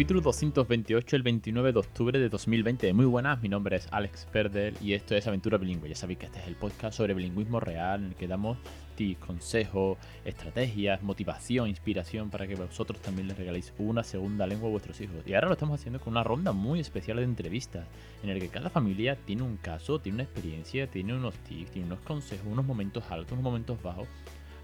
Capítulo 0.00 0.22
228, 0.22 1.14
el 1.14 1.22
29 1.22 1.72
de 1.74 1.78
octubre 1.78 2.18
de 2.18 2.30
2020. 2.30 2.90
Muy 2.94 3.04
buenas, 3.04 3.42
mi 3.42 3.50
nombre 3.50 3.76
es 3.76 3.86
Alex 3.90 4.26
Perdel 4.32 4.74
y 4.80 4.94
esto 4.94 5.14
es 5.14 5.26
Aventura 5.26 5.58
Bilingüe. 5.58 5.90
Ya 5.90 5.94
sabéis 5.94 6.20
que 6.20 6.24
este 6.24 6.38
es 6.38 6.46
el 6.46 6.56
podcast 6.56 6.96
sobre 6.96 7.12
bilingüismo 7.12 7.60
real 7.60 8.00
en 8.00 8.06
el 8.06 8.14
que 8.14 8.26
damos 8.26 8.56
tips, 8.94 9.20
consejos, 9.20 9.98
estrategias, 10.24 11.02
motivación, 11.02 11.68
inspiración 11.68 12.30
para 12.30 12.46
que 12.46 12.54
vosotros 12.54 13.02
también 13.02 13.28
les 13.28 13.36
regaléis 13.36 13.74
una 13.76 14.02
segunda 14.02 14.46
lengua 14.46 14.68
a 14.68 14.70
vuestros 14.70 14.98
hijos. 15.02 15.16
Y 15.26 15.34
ahora 15.34 15.48
lo 15.48 15.52
estamos 15.52 15.78
haciendo 15.78 16.00
con 16.00 16.14
una 16.14 16.24
ronda 16.24 16.52
muy 16.52 16.80
especial 16.80 17.18
de 17.18 17.24
entrevistas 17.24 17.86
en 18.22 18.30
el 18.30 18.40
que 18.40 18.48
cada 18.48 18.70
familia 18.70 19.16
tiene 19.26 19.42
un 19.42 19.58
caso, 19.58 19.98
tiene 19.98 20.16
una 20.16 20.24
experiencia, 20.24 20.86
tiene 20.86 21.12
unos 21.12 21.34
tips, 21.40 21.72
tiene 21.72 21.88
unos 21.88 22.00
consejos, 22.00 22.46
unos 22.50 22.64
momentos 22.64 23.04
altos, 23.10 23.32
unos 23.32 23.44
momentos 23.44 23.82
bajos 23.82 24.08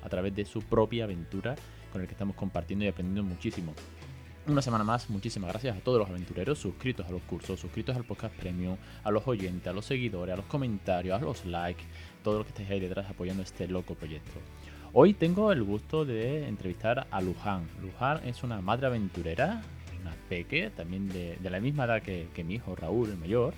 a 0.02 0.08
través 0.08 0.34
de 0.34 0.46
su 0.46 0.62
propia 0.62 1.05
aventura 1.05 1.56
con 1.92 2.00
el 2.00 2.06
que 2.06 2.14
estamos 2.14 2.36
compartiendo 2.36 2.86
y 2.86 2.88
aprendiendo 2.88 3.22
muchísimo. 3.22 3.74
Una 4.48 4.62
semana 4.62 4.84
más, 4.84 5.10
muchísimas 5.10 5.50
gracias 5.50 5.77
a 5.77 5.80
todos 5.80 5.98
los 5.98 6.09
aventureros 6.09 6.60
suscritos 6.60 7.05
a 7.05 7.10
los 7.10 7.20
cursos, 7.23 7.59
suscritos 7.59 7.96
al 7.96 8.05
podcast 8.05 8.32
premium, 8.36 8.77
a 9.02 9.10
los 9.10 9.27
oyentes, 9.27 9.66
a 9.66 9.72
los 9.72 9.84
seguidores, 9.84 10.34
a 10.34 10.36
los 10.36 10.47
comentarios, 10.47 11.20
a 11.20 11.25
los 11.25 11.44
likes, 11.44 11.83
todos 12.22 12.39
los 12.39 12.47
que 12.47 12.50
estáis 12.50 12.70
ahí 12.70 12.78
detrás 12.78 13.11
apoyando 13.11 13.42
este 13.42 13.67
loco 13.67 13.97
proyecto. 13.97 14.39
Hoy 14.92 15.14
tengo 15.14 15.50
el 15.50 15.64
gusto 15.64 16.05
de 16.05 16.47
entrevistar 16.47 17.08
a 17.11 17.20
Luján. 17.20 17.67
Luján 17.83 18.20
es 18.24 18.44
una 18.44 18.61
madre 18.61 18.86
aventurera, 18.86 19.62
una 20.00 20.14
peque, 20.28 20.70
también 20.70 21.08
de, 21.08 21.39
la 21.42 21.58
misma 21.58 21.86
edad 21.86 22.02
que, 22.02 22.28
que 22.33 22.44
mi 22.44 22.55
hijo 22.55 22.77
Raúl, 22.77 23.11
el 23.11 23.17
mayor 23.17 23.52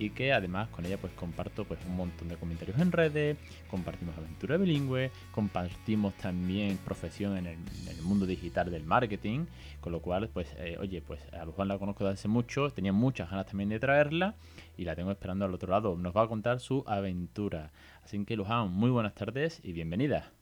y 0.00 0.10
que 0.10 0.32
además 0.32 0.68
con 0.70 0.86
ella 0.86 0.96
pues 0.96 1.12
comparto 1.12 1.64
pues 1.66 1.78
un 1.86 1.94
montón 1.94 2.28
de 2.28 2.36
comentarios 2.36 2.78
en 2.80 2.90
redes, 2.90 3.36
compartimos 3.70 4.16
aventura 4.16 4.56
bilingüe, 4.56 5.10
compartimos 5.30 6.14
también 6.14 6.78
profesión 6.78 7.36
en 7.36 7.46
el, 7.46 7.58
mundo 8.02 8.24
digital 8.24 8.70
del 8.70 8.84
marketing, 8.84 9.44
con 9.82 9.92
lo 9.92 10.00
cual 10.00 10.30
pues 10.30 10.48
eh, 10.56 10.78
oye 10.80 11.02
pues 11.02 11.20
a 11.34 11.44
Luján 11.44 11.68
la 11.68 11.78
conozco 11.78 12.02
desde 12.04 12.14
hace 12.14 12.28
mucho, 12.28 12.70
tenía 12.70 12.94
muchas 12.94 13.30
ganas 13.30 13.46
también 13.46 13.68
de 13.68 13.78
traerla 13.78 14.34
y 14.78 14.84
la 14.84 14.96
tengo 14.96 15.10
esperando 15.10 15.44
al 15.44 15.52
otro 15.52 15.70
lado, 15.70 15.94
nos 15.96 16.16
va 16.16 16.22
a 16.22 16.28
contar 16.28 16.60
su 16.60 16.82
aventura. 16.86 17.70
Así 18.02 18.24
que 18.24 18.36
Luján, 18.36 18.72
muy 18.72 18.90
buenas 18.90 19.14
tardes 19.14 19.60
y 19.62 19.72
bienvenida. 19.72 20.32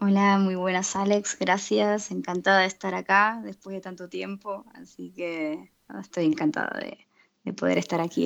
Hola, 0.00 0.38
muy 0.38 0.54
buenas 0.54 0.96
Alex, 0.96 1.38
gracias, 1.38 2.10
encantada 2.10 2.60
de 2.60 2.66
estar 2.66 2.94
acá 2.94 3.42
después 3.44 3.74
de 3.74 3.82
tanto 3.82 4.08
tiempo, 4.08 4.64
así 4.74 5.12
que 5.12 5.70
estoy 6.00 6.24
encantada 6.24 6.80
de, 6.80 7.06
de 7.44 7.52
poder 7.52 7.76
estar 7.76 8.00
aquí 8.00 8.24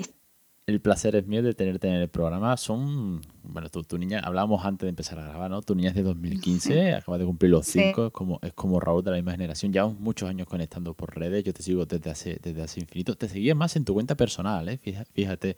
el 0.68 0.82
placer 0.82 1.16
es 1.16 1.26
mío 1.26 1.42
de 1.42 1.54
tenerte 1.54 1.88
en 1.88 1.94
el 1.94 2.08
programa. 2.08 2.54
Son, 2.58 3.22
bueno, 3.42 3.70
tu, 3.70 3.96
niña, 3.96 4.20
hablábamos 4.20 4.66
antes 4.66 4.84
de 4.84 4.90
empezar 4.90 5.18
a 5.18 5.22
grabar, 5.22 5.50
¿no? 5.50 5.62
Tu 5.62 5.74
niña 5.74 5.88
es 5.88 5.94
de 5.94 6.02
2015, 6.02 6.94
acaba 6.94 7.16
de 7.16 7.24
cumplir 7.24 7.50
los 7.50 7.66
5, 7.66 8.06
es, 8.06 8.12
como, 8.12 8.38
es 8.42 8.52
como 8.52 8.78
Raúl 8.78 9.02
de 9.02 9.12
la 9.12 9.16
misma 9.16 9.32
generación. 9.32 9.72
Llevamos 9.72 9.98
muchos 9.98 10.28
años 10.28 10.46
conectando 10.46 10.92
por 10.92 11.16
redes, 11.16 11.42
yo 11.42 11.54
te 11.54 11.62
sigo 11.62 11.86
desde 11.86 12.10
hace, 12.10 12.38
desde 12.42 12.62
hace 12.62 12.80
infinito. 12.80 13.14
Te 13.14 13.30
seguía 13.30 13.54
más 13.54 13.76
en 13.76 13.86
tu 13.86 13.94
cuenta 13.94 14.14
personal, 14.14 14.68
¿eh? 14.68 14.78
Fíjate, 15.14 15.56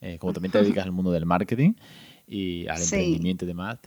eh, 0.00 0.16
como 0.18 0.32
también 0.32 0.50
te 0.50 0.62
dedicas 0.62 0.86
al 0.86 0.92
mundo 0.92 1.10
del 1.10 1.26
marketing 1.26 1.74
y 2.26 2.66
al 2.68 2.80
emprendimiento 2.80 3.44
y 3.44 3.48
demás, 3.48 3.78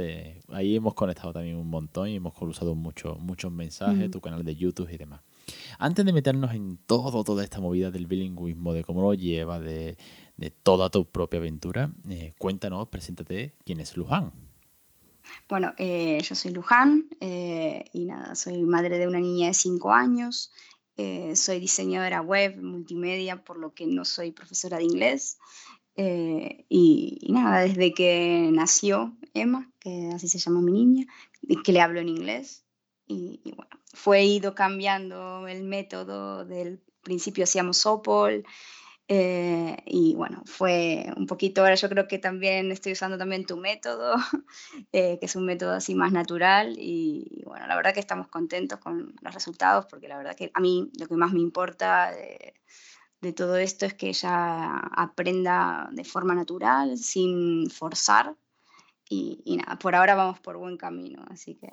ahí 0.50 0.76
hemos 0.76 0.94
conectado 0.94 1.34
también 1.34 1.56
un 1.56 1.72
montón 1.72 2.08
y 2.08 2.18
hemos 2.18 2.36
cruzado 2.36 2.76
muchos 2.76 3.20
muchos 3.20 3.52
mensajes, 3.52 4.12
tu 4.12 4.22
canal 4.22 4.44
de 4.44 4.56
YouTube 4.56 4.90
y 4.92 4.98
demás. 4.98 5.22
Antes 5.80 6.06
de 6.06 6.14
meternos 6.14 6.54
en 6.54 6.78
todo, 6.86 7.24
toda 7.24 7.44
esta 7.44 7.60
movida 7.60 7.92
del 7.92 8.06
bilingüismo, 8.06 8.74
de 8.74 8.84
cómo 8.84 9.02
lo 9.02 9.14
lleva, 9.14 9.60
de, 9.60 9.98
de 10.42 10.50
toda 10.50 10.90
tu 10.90 11.06
propia 11.06 11.40
aventura. 11.40 11.92
Eh, 12.10 12.34
cuéntanos, 12.40 12.88
preséntate, 12.90 13.54
¿quién 13.64 13.80
es 13.80 13.96
Luján? 13.96 14.34
Bueno, 15.48 15.74
eh, 15.78 16.20
yo 16.24 16.34
soy 16.34 16.52
Luján 16.52 17.08
eh, 17.20 17.86
y 17.94 18.06
nada, 18.06 18.34
soy 18.34 18.64
madre 18.64 18.98
de 18.98 19.08
una 19.08 19.20
niña 19.20 19.48
de 19.48 19.54
5 19.54 19.94
años, 19.94 20.52
soy 21.34 21.60
diseñadora 21.60 22.22
web, 22.22 22.62
multimedia, 22.62 23.44
por 23.44 23.58
lo 23.58 23.74
que 23.74 23.88
no 23.88 24.06
soy 24.06 24.32
profesora 24.32 24.78
de 24.78 24.84
inglés. 24.84 25.40
Y, 25.96 27.28
nada, 27.28 27.62
desde 27.62 27.92
que 27.92 28.50
nació 28.52 29.18
Emma, 29.34 29.72
que 29.80 30.12
así 30.14 30.28
se 30.28 30.38
llama 30.38 30.62
mi 30.62 30.72
niña, 30.72 31.08
que 31.64 31.72
le 31.72 31.82
hablo 31.82 32.02
en 32.02 32.10
inglés. 32.10 32.66
Y, 33.08 33.42
y 33.44 33.52
bueno, 33.54 33.72
fue 33.94 34.24
ido 34.26 34.54
cambiando 34.54 35.48
el 35.48 35.64
método, 35.64 36.46
del 36.46 36.84
principio 37.02 37.46
hacíamos 37.46 37.78
Sopol, 37.78 38.46
eh, 39.14 39.76
y 39.88 40.16
bueno, 40.16 40.42
fue 40.46 41.06
un 41.18 41.28
poquito, 41.28 41.60
ahora 41.60 41.76
yo 41.76 41.90
creo 41.90 42.08
que 42.08 42.18
también 42.18 42.72
estoy 42.72 42.94
usando 42.94 43.18
también 43.18 43.46
tu 43.46 43.58
método, 43.58 44.16
eh, 44.94 45.20
que 45.20 45.26
es 45.26 45.36
un 45.36 45.46
método 45.46 45.74
así 45.74 45.96
más 45.96 46.14
natural 46.14 46.78
y, 46.80 47.44
bueno, 47.46 47.68
la 47.68 47.76
verdad 47.76 47.94
que 47.94 48.00
estamos 48.00 48.30
contentos 48.30 48.80
con 48.80 49.14
los 49.22 49.34
resultados 49.34 49.86
porque 49.88 50.08
la 50.08 50.16
verdad 50.16 50.34
que 50.34 50.50
a 50.54 50.62
mí 50.62 50.90
lo 50.98 51.08
que 51.08 51.16
más 51.16 51.34
me 51.34 51.42
importa 51.42 52.12
de, 52.12 53.34
todo 53.34 53.58
esto 53.58 53.86
es 53.86 53.96
que 53.96 54.08
ella 54.08 54.78
aprenda 54.78 55.90
de 55.92 56.06
forma 56.06 56.34
natural, 56.34 56.98
sin 56.98 57.70
forzar 57.70 58.38
y, 59.10 59.42
y 59.44 59.58
nada, 59.58 59.78
por 59.78 59.94
ahora 59.94 60.16
vamos 60.16 60.40
por 60.40 60.56
buen 60.56 60.78
camino, 60.78 61.22
así 61.30 61.56
que 61.56 61.68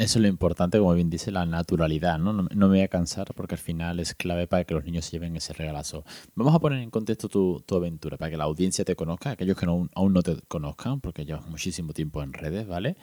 eso 0.00 0.18
es 0.18 0.22
lo 0.22 0.28
importante, 0.28 0.78
como 0.78 0.94
bien 0.94 1.10
dice, 1.10 1.30
la 1.30 1.44
naturalidad, 1.44 2.18
¿no? 2.18 2.32
¿no? 2.32 2.48
me 2.50 2.66
voy 2.66 2.80
a 2.80 2.88
cansar 2.88 3.34
porque 3.34 3.56
al 3.56 3.60
final 3.60 4.00
es 4.00 4.14
clave 4.14 4.46
para 4.46 4.64
que 4.64 4.72
los 4.72 4.82
niños 4.82 5.04
se 5.04 5.12
lleven 5.12 5.36
ese 5.36 5.52
regalazo. 5.52 6.04
Vamos 6.34 6.54
a 6.54 6.58
poner 6.58 6.78
en 6.80 6.90
contexto 6.90 7.28
tu, 7.28 7.76
aventura, 7.76 8.16
para 8.16 8.30
que 8.30 8.38
la 8.38 8.44
audiencia 8.44 8.82
te 8.82 8.96
conozca, 8.96 9.32
aquellos 9.32 9.58
que 9.58 9.66
no, 9.66 9.88
aún 9.94 10.14
no 10.14 10.22
te 10.22 10.40
conozcan, 10.48 11.02
porque 11.02 11.26
llevas 11.26 11.46
muchísimo 11.48 11.92
tiempo 11.92 12.22
en 12.22 12.32
redes, 12.32 12.66
¿vale? 12.66 12.96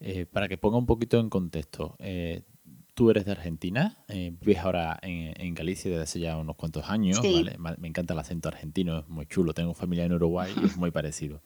Eh, 0.00 0.26
para 0.26 0.46
que 0.46 0.58
ponga 0.58 0.76
un 0.76 0.84
poquito 0.84 1.18
en 1.18 1.30
contexto. 1.30 1.96
Eh, 2.00 2.42
tú 2.92 3.10
eres 3.10 3.24
de 3.24 3.32
Argentina, 3.32 4.04
eh, 4.08 4.34
vives 4.38 4.58
ahora 4.58 4.98
en, 5.00 5.54
Galicia 5.54 5.90
desde 5.90 6.02
hace 6.02 6.20
ya 6.20 6.36
unos 6.36 6.56
cuantos 6.56 6.90
años, 6.90 7.18
¿vale? 7.18 7.56
Me 7.78 7.88
encanta 7.88 8.12
el 8.12 8.20
acento 8.20 8.48
argentino, 8.48 8.98
es 8.98 9.08
muy 9.08 9.24
chulo. 9.24 9.54
Tengo 9.54 9.72
familia 9.72 10.04
en 10.04 10.12
Uruguay 10.12 10.52
y 10.62 10.66
es 10.66 10.76
muy 10.76 10.90
parecido. 10.90 11.40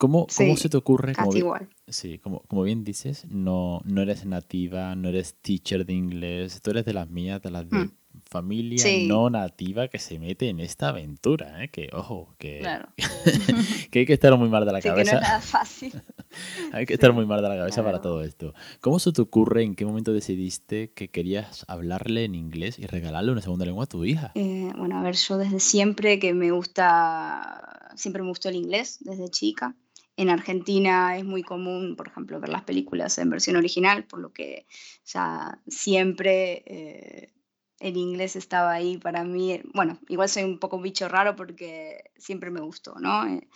¿Cómo, 0.00 0.26
¿Cómo, 0.34 0.56
se 0.56 0.70
te 0.70 0.78
ocurre? 0.78 1.12
Casi 1.12 1.40
igual. 1.40 1.68
Sí, 1.86 2.18
como, 2.20 2.40
como 2.44 2.62
bien 2.62 2.84
dices, 2.84 3.26
no, 3.28 3.82
no 3.84 4.00
eres 4.00 4.24
nativa, 4.24 4.94
no 4.94 5.10
eres 5.10 5.34
teacher 5.42 5.84
de 5.84 5.92
inglés, 5.92 6.62
tú 6.62 6.70
eres 6.70 6.86
de 6.86 6.94
las 6.94 7.10
mías, 7.10 7.42
de 7.42 7.50
las 7.50 7.68
de 7.68 7.80
mm. 7.80 7.92
familia 8.24 8.82
no 9.06 9.28
nativa 9.28 9.88
que 9.88 9.98
se 9.98 10.18
mete 10.18 10.48
en 10.48 10.60
esta 10.60 10.88
aventura, 10.88 11.62
¿eh? 11.62 11.68
Que, 11.68 11.90
ojo, 11.92 12.34
que, 12.38 12.66
que 13.90 13.98
hay 13.98 14.06
que 14.06 14.14
estar 14.14 14.34
muy 14.38 14.48
mal 14.48 14.64
de 14.64 14.72
la 14.72 14.80
cabeza. 14.80 15.10
Que 15.10 15.16
no 15.16 15.22
es 15.22 15.28
nada 15.28 15.40
fácil. 15.42 15.92
hay 16.72 16.86
que 16.86 16.94
estar 16.94 17.12
muy 17.12 17.26
mal 17.26 17.42
de 17.42 17.50
la 17.50 17.56
cabeza 17.56 17.84
para 17.84 18.00
todo 18.00 18.24
esto. 18.24 18.54
¿Cómo 18.80 19.00
se 19.00 19.12
te 19.12 19.20
ocurre, 19.20 19.64
en 19.64 19.74
qué 19.74 19.84
momento 19.84 20.14
decidiste 20.14 20.94
que 20.94 21.10
querías 21.10 21.66
hablarle 21.68 22.24
en 22.24 22.34
inglés 22.34 22.78
y 22.78 22.86
regalarle 22.86 23.32
una 23.32 23.42
segunda 23.42 23.66
lengua 23.66 23.84
a 23.84 23.86
tu 23.86 24.02
hija? 24.06 24.32
Eh, 24.34 24.72
bueno, 24.78 24.98
a 24.98 25.02
ver, 25.02 25.16
yo 25.16 25.36
desde 25.36 25.60
siempre 25.60 26.18
que 26.18 26.32
me 26.32 26.52
gusta, 26.52 27.90
siempre 27.96 28.22
me 28.22 28.30
gustó 28.30 28.48
el 28.48 28.56
inglés, 28.56 28.96
desde 29.02 29.28
chica. 29.28 29.76
En 30.16 30.28
Argentina 30.28 31.16
es 31.16 31.24
muy 31.24 31.42
común, 31.42 31.96
por 31.96 32.08
ejemplo, 32.08 32.40
ver 32.40 32.50
las 32.50 32.64
películas 32.64 33.16
en 33.18 33.30
versión 33.30 33.56
original, 33.56 34.04
por 34.04 34.20
lo 34.20 34.32
que 34.32 34.66
ya 35.04 35.60
siempre 35.66 36.62
eh, 36.66 37.32
el 37.78 37.96
inglés 37.96 38.36
estaba 38.36 38.72
ahí 38.72 38.98
para 38.98 39.24
mí. 39.24 39.60
Bueno, 39.72 39.98
igual 40.08 40.28
soy 40.28 40.44
un 40.44 40.58
poco 40.58 40.76
un 40.76 40.82
bicho 40.82 41.08
raro 41.08 41.36
porque 41.36 42.10
siempre 42.16 42.50
me 42.50 42.60
gustó, 42.60 42.96
¿no? 43.00 43.26
Eh, 43.26 43.48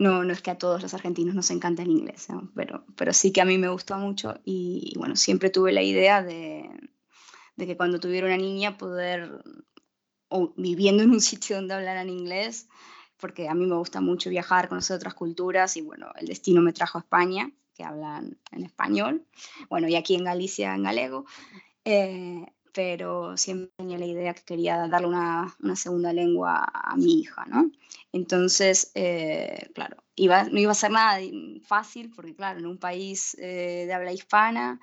no, 0.00 0.24
no 0.24 0.32
es 0.32 0.40
que 0.40 0.50
a 0.50 0.56
todos 0.58 0.80
los 0.80 0.94
argentinos 0.94 1.34
nos 1.34 1.50
encanta 1.50 1.82
el 1.82 1.90
inglés, 1.90 2.28
pero, 2.54 2.86
pero 2.96 3.12
sí 3.12 3.32
que 3.32 3.42
a 3.42 3.44
mí 3.44 3.58
me 3.58 3.68
gustó 3.68 3.98
mucho 3.98 4.40
y, 4.46 4.94
bueno, 4.96 5.14
siempre 5.14 5.50
tuve 5.50 5.72
la 5.72 5.82
idea 5.82 6.22
de, 6.22 6.70
de 7.56 7.66
que 7.66 7.76
cuando 7.76 8.00
tuviera 8.00 8.26
una 8.26 8.38
niña 8.38 8.78
poder, 8.78 9.42
o 10.28 10.54
viviendo 10.56 11.02
en 11.02 11.10
un 11.10 11.20
sitio 11.20 11.56
donde 11.56 11.74
hablaran 11.74 12.08
inglés, 12.08 12.68
porque 13.20 13.48
a 13.48 13.54
mí 13.54 13.66
me 13.66 13.76
gusta 13.76 14.00
mucho 14.00 14.30
viajar, 14.30 14.68
conocer 14.68 14.96
otras 14.96 15.14
culturas 15.14 15.76
y 15.76 15.82
bueno, 15.82 16.10
el 16.16 16.26
destino 16.26 16.62
me 16.62 16.72
trajo 16.72 16.98
a 16.98 17.02
España, 17.02 17.50
que 17.74 17.84
hablan 17.84 18.38
en 18.52 18.64
español, 18.64 19.24
bueno, 19.68 19.88
y 19.88 19.96
aquí 19.96 20.14
en 20.14 20.24
Galicia 20.24 20.74
en 20.74 20.82
galego, 20.82 21.24
eh, 21.84 22.46
pero 22.72 23.36
siempre 23.36 23.72
tenía 23.76 23.98
la 23.98 24.06
idea 24.06 24.34
que 24.34 24.42
quería 24.42 24.86
darle 24.86 25.08
una, 25.08 25.56
una 25.60 25.76
segunda 25.76 26.12
lengua 26.12 26.64
a 26.72 26.96
mi 26.96 27.20
hija, 27.20 27.44
¿no? 27.46 27.70
Entonces, 28.12 28.92
eh, 28.94 29.68
claro, 29.74 29.96
iba, 30.14 30.44
no 30.44 30.58
iba 30.58 30.72
a 30.72 30.74
ser 30.74 30.90
nada 30.90 31.20
fácil, 31.62 32.12
porque 32.14 32.34
claro, 32.34 32.60
en 32.60 32.66
un 32.66 32.78
país 32.78 33.34
eh, 33.38 33.84
de 33.86 33.92
habla 33.92 34.12
hispana, 34.12 34.80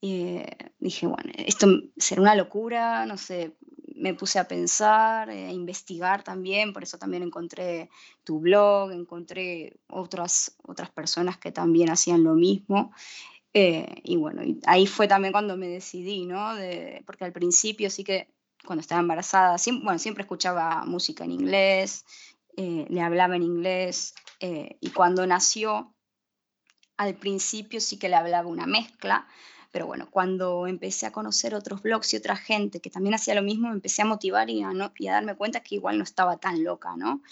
dije, 0.00 1.06
bueno, 1.06 1.30
esto 1.36 1.66
será 1.96 2.22
una 2.22 2.34
locura, 2.34 3.04
no 3.04 3.18
sé, 3.18 3.54
me 4.00 4.14
puse 4.14 4.38
a 4.38 4.48
pensar, 4.48 5.28
eh, 5.30 5.46
a 5.46 5.52
investigar 5.52 6.22
también, 6.22 6.72
por 6.72 6.82
eso 6.82 6.98
también 6.98 7.22
encontré 7.22 7.90
tu 8.24 8.40
blog, 8.40 8.92
encontré 8.92 9.76
otras, 9.88 10.56
otras 10.62 10.90
personas 10.90 11.36
que 11.36 11.52
también 11.52 11.90
hacían 11.90 12.24
lo 12.24 12.34
mismo. 12.34 12.92
Eh, 13.52 14.00
y 14.04 14.16
bueno, 14.16 14.42
ahí 14.66 14.86
fue 14.86 15.06
también 15.06 15.32
cuando 15.32 15.56
me 15.56 15.68
decidí, 15.68 16.24
¿no? 16.24 16.54
porque 17.04 17.24
al 17.24 17.32
principio 17.32 17.90
sí 17.90 18.04
que 18.04 18.32
cuando 18.64 18.80
estaba 18.80 19.00
embarazada, 19.00 19.58
siempre, 19.58 19.84
bueno, 19.84 19.98
siempre 19.98 20.22
escuchaba 20.22 20.84
música 20.86 21.24
en 21.24 21.32
inglés, 21.32 22.04
eh, 22.56 22.86
le 22.88 23.00
hablaba 23.02 23.36
en 23.36 23.42
inglés, 23.42 24.14
y 24.40 24.90
cuando 24.90 25.26
nació, 25.26 25.94
al 26.96 27.14
principio 27.14 27.80
sí 27.80 27.98
que 27.98 28.08
le 28.08 28.16
hablaba 28.16 28.48
una 28.48 28.66
mezcla, 28.66 29.26
pero 29.70 29.86
bueno, 29.86 30.08
cuando 30.10 30.66
empecé 30.66 31.06
a 31.06 31.12
conocer 31.12 31.54
otros 31.54 31.82
blogs 31.82 32.12
y 32.12 32.16
otra 32.16 32.36
gente 32.36 32.80
que 32.80 32.90
también 32.90 33.14
hacía 33.14 33.34
lo 33.34 33.42
mismo, 33.42 33.68
me 33.68 33.74
empecé 33.74 34.02
a 34.02 34.04
motivar 34.04 34.50
y 34.50 34.62
a, 34.62 34.72
no, 34.72 34.92
y 34.98 35.06
a 35.06 35.12
darme 35.12 35.36
cuenta 35.36 35.60
que 35.60 35.76
igual 35.76 35.98
no 35.98 36.04
estaba 36.04 36.38
tan 36.38 36.64
loca, 36.64 36.96
¿no? 36.96 37.22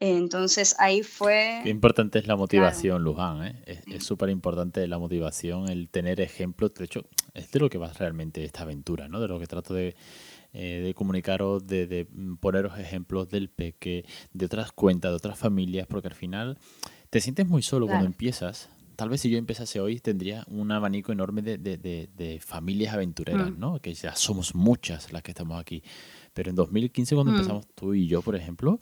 Entonces 0.00 0.74
ahí 0.78 1.02
fue... 1.02 1.60
Qué 1.62 1.70
importante 1.70 2.18
es 2.18 2.26
la 2.26 2.36
motivación, 2.36 3.02
Luján, 3.02 3.44
¿eh? 3.44 3.82
Es 3.86 4.04
súper 4.04 4.30
importante 4.30 4.86
la 4.86 4.98
motivación, 4.98 5.68
el 5.68 5.88
tener 5.88 6.20
ejemplos. 6.20 6.74
De 6.74 6.84
hecho, 6.84 7.04
es 7.34 7.50
de 7.50 7.60
lo 7.60 7.68
que 7.68 7.78
va 7.78 7.92
realmente 7.92 8.44
esta 8.44 8.62
aventura, 8.62 9.08
¿no? 9.08 9.20
De 9.20 9.28
lo 9.28 9.38
que 9.38 9.46
trato 9.46 9.74
de 9.74 9.94
eh, 10.56 10.82
de 10.84 10.94
comunicaros, 10.94 11.66
de, 11.66 11.88
de, 11.88 12.06
poneros 12.38 12.78
ejemplos 12.78 13.28
del 13.28 13.48
peque, 13.48 14.06
de 14.32 14.46
otras 14.46 14.70
cuentas, 14.70 15.10
de 15.10 15.16
otras 15.16 15.36
familias, 15.36 15.88
porque 15.88 16.06
al 16.06 16.14
final 16.14 16.58
te 17.10 17.20
sientes 17.20 17.48
muy 17.48 17.60
solo 17.60 17.88
cuando 17.88 18.06
empiezas 18.06 18.70
tal 18.96 19.08
vez 19.08 19.20
si 19.20 19.30
yo 19.30 19.38
empezase 19.38 19.80
hoy 19.80 20.00
tendría 20.00 20.44
un 20.48 20.72
abanico 20.72 21.12
enorme 21.12 21.42
de, 21.42 21.58
de, 21.58 21.76
de, 21.76 22.40
familias 22.40 22.94
aventureras, 22.94 23.50
mm. 23.50 23.58
¿no? 23.58 23.80
Que 23.80 23.94
ya 23.94 24.14
somos 24.16 24.54
muchas 24.54 25.12
las 25.12 25.22
que 25.22 25.32
estamos 25.32 25.60
aquí. 25.60 25.82
Pero 26.32 26.50
en 26.50 26.56
2015 26.56 27.14
cuando 27.14 27.32
mm. 27.32 27.34
empezamos 27.36 27.66
tú 27.74 27.94
y 27.94 28.06
yo, 28.06 28.22
por 28.22 28.36
ejemplo, 28.36 28.80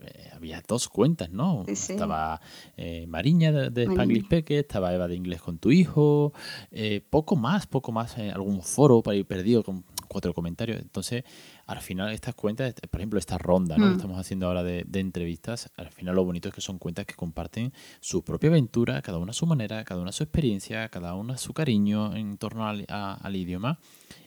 eh, 0.00 0.30
había 0.34 0.62
dos 0.66 0.88
cuentas, 0.88 1.30
¿no? 1.30 1.64
Estaba 1.66 2.40
eh, 2.76 3.06
Mariña 3.06 3.52
de, 3.52 3.70
de 3.70 3.84
Spanglish 3.84 4.28
Peque, 4.28 4.60
estaba 4.60 4.94
Eva 4.94 5.08
de 5.08 5.16
Inglés 5.16 5.40
con 5.40 5.58
tu 5.58 5.70
hijo, 5.70 6.32
eh, 6.70 7.04
poco 7.08 7.36
más, 7.36 7.66
poco 7.66 7.92
más, 7.92 8.16
algún 8.18 8.62
foro 8.62 9.02
para 9.02 9.16
ir 9.16 9.26
perdido 9.26 9.62
con 9.62 9.84
cuatro 10.08 10.34
comentarios. 10.34 10.80
Entonces, 10.80 11.24
al 11.72 11.80
final 11.80 12.12
estas 12.12 12.34
cuentas, 12.34 12.74
por 12.90 13.00
ejemplo, 13.00 13.18
esta 13.18 13.38
ronda 13.38 13.76
¿no? 13.76 13.84
que 13.84 13.90
mm. 13.90 13.96
estamos 13.96 14.18
haciendo 14.18 14.46
ahora 14.46 14.62
de, 14.62 14.86
entrevistas, 14.94 15.70
al 15.76 15.90
final 15.90 16.14
lo 16.14 16.24
bonito 16.24 16.48
es 16.48 16.54
que 16.54 16.60
son 16.60 16.78
cuentas 16.78 17.06
que 17.06 17.14
comparten 17.14 17.72
su 18.00 18.22
propia 18.22 18.50
aventura, 18.50 19.02
cada 19.02 19.18
una 19.18 19.30
a 19.30 19.34
su 19.34 19.46
manera, 19.46 19.84
cada 19.84 20.00
una 20.00 20.10
a 20.10 20.12
su 20.12 20.22
experiencia, 20.22 20.88
cada 20.88 21.14
una 21.14 21.34
a 21.34 21.38
su 21.38 21.52
cariño 21.52 22.14
en 22.14 22.38
torno 22.38 22.66
al, 22.66 22.86
al 22.88 23.36
idioma. 23.36 23.78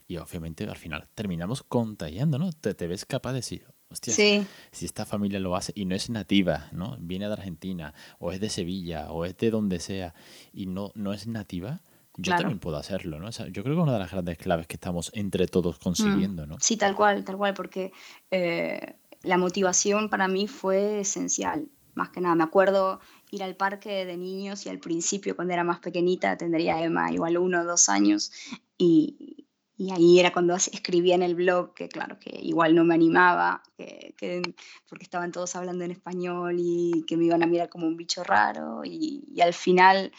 Y 0.08 0.18
obviamente 0.18 0.66
al 0.66 0.78
final 0.78 1.08
terminamos 1.16 1.64
contagiando, 1.64 2.38
¿no? 2.38 2.52
Te, 2.52 2.76
te 2.76 2.88
ves 2.88 3.06
capaz 3.06 3.32
de 3.32 3.38
decir, 3.38 3.66
hostia, 3.90 4.14
si 4.72 4.86
esta 4.86 5.06
familia 5.06 5.40
lo 5.40 5.56
hace 5.56 5.72
y 5.76 5.86
no 5.86 5.96
es 5.96 6.10
nativa, 6.10 6.70
¿no? 6.72 6.98
Viene 7.00 7.28
de 7.28 7.34
Argentina, 7.34 7.94
o 8.20 8.32
es 8.32 8.40
de 8.40 8.50
Sevilla, 8.50 9.12
o 9.12 9.26
es 9.26 9.36
de 9.38 9.50
donde 9.50 9.80
sea, 9.80 10.14
y 10.54 10.68
no, 10.68 10.92
no 10.94 11.14
es 11.14 11.28
nativa, 11.28 11.82
yo 12.18 12.36
también 12.36 12.60
puedo 12.60 12.78
hacerlo, 12.78 13.20
¿no? 13.20 13.30
yo 13.30 13.64
creo 13.64 13.64
que 13.64 13.72
es 13.72 13.78
una 13.78 13.94
de 13.94 14.00
las 14.00 14.12
grandes 14.12 14.38
claves 14.38 14.68
que 14.68 14.76
estamos 14.76 15.12
entre 15.14 15.48
todos 15.48 15.80
consiguiendo, 15.80 16.46
mm. 16.46 16.50
¿no? 16.50 16.58
Sí, 16.60 16.78
tal 16.78 16.96
cual, 16.96 17.24
tal 17.24 17.38
cual, 17.38 17.54
porque 17.54 17.92
eh, 18.32 18.96
la 19.24 19.38
motivación 19.38 20.10
para 20.10 20.28
mí 20.28 20.48
fue 20.48 21.02
esencial. 21.02 21.68
Más 21.94 22.10
que 22.10 22.20
nada, 22.20 22.36
me 22.36 22.44
acuerdo 22.44 23.00
ir 23.32 23.42
al 23.44 23.56
parque 23.56 24.06
de 24.06 24.18
niños 24.18 24.66
y 24.66 24.70
al 24.70 24.80
principio, 24.80 25.36
cuando 25.36 25.54
era 25.54 25.64
más 25.64 25.80
pequeñita, 25.80 26.38
tendría 26.38 26.84
Emma 26.84 27.12
igual 27.12 27.38
uno 27.38 27.62
o 27.62 27.64
dos 27.64 27.88
años, 27.88 28.32
y, 28.78 29.48
y 29.78 29.92
ahí 29.92 30.20
era 30.20 30.34
cuando 30.34 30.56
escribía 30.56 31.16
en 31.16 31.24
el 31.24 31.36
blog, 31.36 31.74
que 31.74 31.88
claro, 31.88 32.20
que 32.20 32.38
igual 32.42 32.76
no 32.76 32.84
me 32.84 32.96
animaba, 32.96 33.64
que, 33.78 34.42
porque 34.90 35.04
estaban 35.04 35.32
todos 35.32 35.56
hablando 35.56 35.86
en 35.86 35.92
español 35.92 36.58
y 36.60 37.06
que 37.08 37.16
me 37.16 37.26
iban 37.26 37.44
a 37.44 37.48
mirar 37.48 37.70
como 37.70 37.88
un 37.88 37.96
bicho 37.96 38.24
raro, 38.24 38.82
y, 38.84 39.24
y 39.34 39.42
al 39.42 39.54
final 39.54 40.12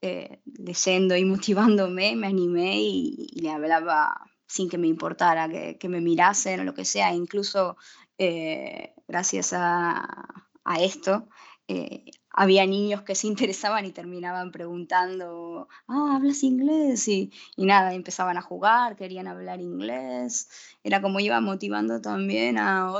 eh, 0.00 0.40
leyendo 0.58 1.16
y 1.16 1.24
motivándome, 1.24 2.14
me 2.16 2.28
animé 2.28 2.80
y, 2.80 3.28
le 3.40 3.50
hablaba 3.50 4.20
sin 4.46 4.68
que 4.68 4.78
me 4.78 4.86
importara 4.86 5.48
que, 5.48 5.76
que, 5.78 5.88
me 5.88 6.00
mirasen 6.00 6.60
o 6.60 6.64
lo 6.64 6.74
que 6.74 6.84
sea. 6.84 7.12
Incluso 7.14 7.76
eh, 8.18 8.94
gracias 9.08 9.52
a, 9.52 10.28
a 10.64 10.80
esto, 10.80 11.28
eh, 11.68 12.04
había 12.30 12.66
niños 12.66 13.02
que 13.02 13.14
se 13.14 13.26
interesaban 13.32 13.84
y 13.86 13.92
terminaban 13.92 14.52
preguntando, 14.52 15.68
ah, 15.88 16.14
¿hablas 16.16 16.42
inglés? 16.42 17.08
Y, 17.08 17.32
y, 17.56 17.66
nada, 17.66 17.94
empezaban 17.94 18.36
a 18.36 18.42
jugar, 18.42 18.96
querían 18.96 19.26
hablar 19.28 19.60
inglés. 19.60 20.48
Era 20.84 21.02
como 21.02 21.20
iba 21.20 21.40
motivando 21.40 22.00
también 22.00 22.58
a, 22.58 22.88
a 22.88 22.92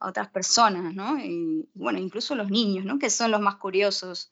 otras 0.00 0.28
personas, 0.28 0.94
¿no? 0.94 1.18
Y 1.18 1.68
bueno, 1.74 1.98
incluso 1.98 2.34
los 2.34 2.50
niños, 2.50 2.84
¿no? 2.84 2.98
Que 2.98 3.10
son 3.10 3.30
los 3.30 3.40
más 3.40 3.56
curiosos 3.56 4.30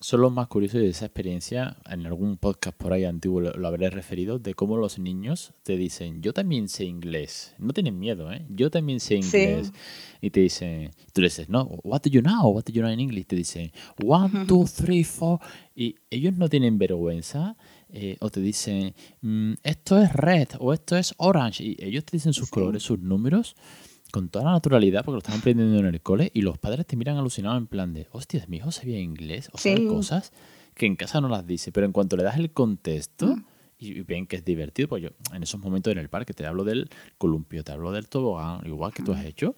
son 0.00 0.20
los 0.20 0.32
más 0.32 0.48
curiosos 0.48 0.80
de 0.80 0.88
esa 0.88 1.06
experiencia, 1.06 1.76
en 1.88 2.06
algún 2.06 2.36
podcast 2.36 2.76
por 2.76 2.92
ahí 2.92 3.04
antiguo 3.04 3.40
lo, 3.40 3.66
habré 3.66 3.90
referido, 3.90 4.38
de 4.38 4.54
cómo 4.54 4.76
los 4.76 4.98
niños 4.98 5.52
te 5.62 5.76
dicen, 5.76 6.22
yo 6.22 6.32
también 6.32 6.68
sé 6.68 6.84
inglés. 6.84 7.54
No 7.58 7.72
tienen 7.72 7.98
miedo, 7.98 8.32
¿eh? 8.32 8.44
Yo 8.50 8.70
también 8.70 9.00
sé 9.00 9.16
inglés. 9.16 9.72
Y 10.20 10.30
te 10.30 10.40
dicen, 10.40 10.90
tú 11.12 11.20
le 11.20 11.28
dices, 11.28 11.48
no, 11.48 11.64
what 11.82 12.02
do 12.02 12.10
you 12.10 12.20
know? 12.20 12.50
What 12.50 12.64
do 12.64 12.72
you 12.72 12.80
know 12.82 12.90
in 12.90 13.00
English? 13.00 13.26
Te 13.26 13.36
dicen, 13.36 13.72
one, 14.04 14.46
two, 14.46 14.64
three, 14.64 15.04
four. 15.04 15.40
Y 15.74 15.96
ellos 16.10 16.34
no 16.34 16.48
tienen 16.48 16.78
vergüenza. 16.78 17.56
Eh, 17.88 18.16
o 18.20 18.30
te 18.30 18.40
dicen, 18.40 18.94
mm, 19.20 19.54
esto 19.62 20.00
es 20.00 20.12
red 20.12 20.48
o 20.58 20.72
esto 20.72 20.96
es 20.96 21.14
orange. 21.18 21.64
Y 21.64 21.76
ellos 21.78 22.04
te 22.04 22.16
dicen 22.16 22.32
sus 22.32 22.50
colores, 22.50 22.82
sus 22.82 22.98
números 22.98 23.56
con 24.12 24.28
toda 24.28 24.44
la 24.46 24.52
naturalidad 24.52 25.04
porque 25.04 25.14
lo 25.14 25.18
están 25.18 25.38
aprendiendo 25.38 25.78
en 25.78 25.86
el 25.86 26.00
cole 26.00 26.30
y 26.34 26.42
los 26.42 26.58
padres 26.58 26.86
te 26.86 26.96
miran 26.96 27.16
alucinados 27.16 27.58
en 27.58 27.66
plan 27.66 27.92
de, 27.92 28.06
hostias, 28.12 28.48
mi 28.48 28.58
hijo 28.58 28.72
sabía 28.72 28.98
inglés 28.98 29.50
o 29.52 29.58
sabe 29.58 29.86
cosas 29.86 30.32
que 30.74 30.86
en 30.86 30.96
casa 30.96 31.20
no 31.20 31.28
las 31.28 31.46
dice, 31.46 31.72
pero 31.72 31.86
en 31.86 31.92
cuanto 31.92 32.16
le 32.16 32.22
das 32.22 32.36
el 32.36 32.50
contexto 32.50 33.28
mm. 33.28 33.44
y 33.78 34.00
ven 34.02 34.26
que 34.26 34.36
es 34.36 34.44
divertido, 34.44 34.88
pues 34.88 35.02
yo 35.02 35.10
en 35.32 35.42
esos 35.42 35.60
momentos 35.60 35.90
en 35.90 35.98
el 35.98 36.08
parque 36.08 36.34
te 36.34 36.46
hablo 36.46 36.64
del 36.64 36.90
columpio, 37.18 37.64
te 37.64 37.72
hablo 37.72 37.92
del 37.92 38.08
tobogán, 38.08 38.66
igual 38.66 38.92
que 38.92 39.02
tú 39.02 39.12
has 39.12 39.22
mm. 39.22 39.26
hecho, 39.26 39.56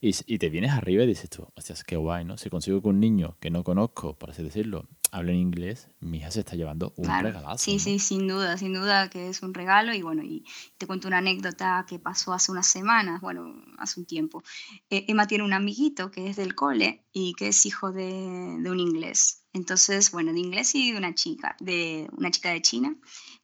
y, 0.00 0.14
y, 0.26 0.38
te 0.38 0.50
vienes 0.50 0.72
arriba 0.72 1.04
y 1.04 1.06
dices 1.06 1.30
tú, 1.30 1.46
hostias, 1.54 1.84
qué 1.84 1.94
guay, 1.96 2.24
¿no? 2.24 2.36
Si 2.36 2.50
consigo 2.50 2.82
que 2.82 2.88
un 2.88 2.98
niño 2.98 3.36
que 3.38 3.50
no 3.50 3.62
conozco, 3.62 4.14
por 4.14 4.30
así 4.30 4.42
decirlo, 4.42 4.88
hable 5.12 5.32
en 5.32 5.38
inglés, 5.38 5.88
mi 6.00 6.18
hija 6.18 6.30
se 6.30 6.40
está 6.40 6.56
llevando 6.56 6.94
un 6.96 7.04
regalazo. 7.04 7.58
Sí, 7.62 7.78
sí, 7.78 7.98
sin 7.98 8.26
duda, 8.26 8.56
sin 8.56 8.72
duda 8.72 9.10
que 9.10 9.28
es 9.28 9.42
un 9.42 9.52
regalo. 9.52 9.92
Y 9.94 10.00
bueno, 10.00 10.22
y 10.22 10.44
te 10.78 10.86
cuento 10.86 11.06
una 11.06 11.18
anécdota 11.18 11.84
que 11.86 11.98
pasó 11.98 12.32
hace 12.32 12.50
unas 12.50 12.66
semanas, 12.66 13.20
bueno, 13.20 13.54
hace 13.76 14.00
un 14.00 14.06
tiempo. 14.06 14.42
Eh, 14.88 15.04
Emma 15.08 15.26
tiene 15.26 15.44
un 15.44 15.52
amiguito 15.52 16.10
que 16.10 16.30
es 16.30 16.36
del 16.36 16.54
cole 16.54 17.04
y 17.12 17.34
que 17.34 17.48
es 17.48 17.66
hijo 17.66 17.92
de, 17.92 18.56
de, 18.58 18.70
un 18.70 18.80
inglés. 18.80 19.44
Entonces, 19.52 20.10
bueno, 20.12 20.32
de 20.32 20.40
inglés 20.40 20.74
y 20.74 20.92
de 20.92 20.98
una 20.98 21.14
chica, 21.14 21.56
de 21.60 22.08
una 22.16 22.30
chica 22.30 22.50
de 22.50 22.62
China, 22.62 22.96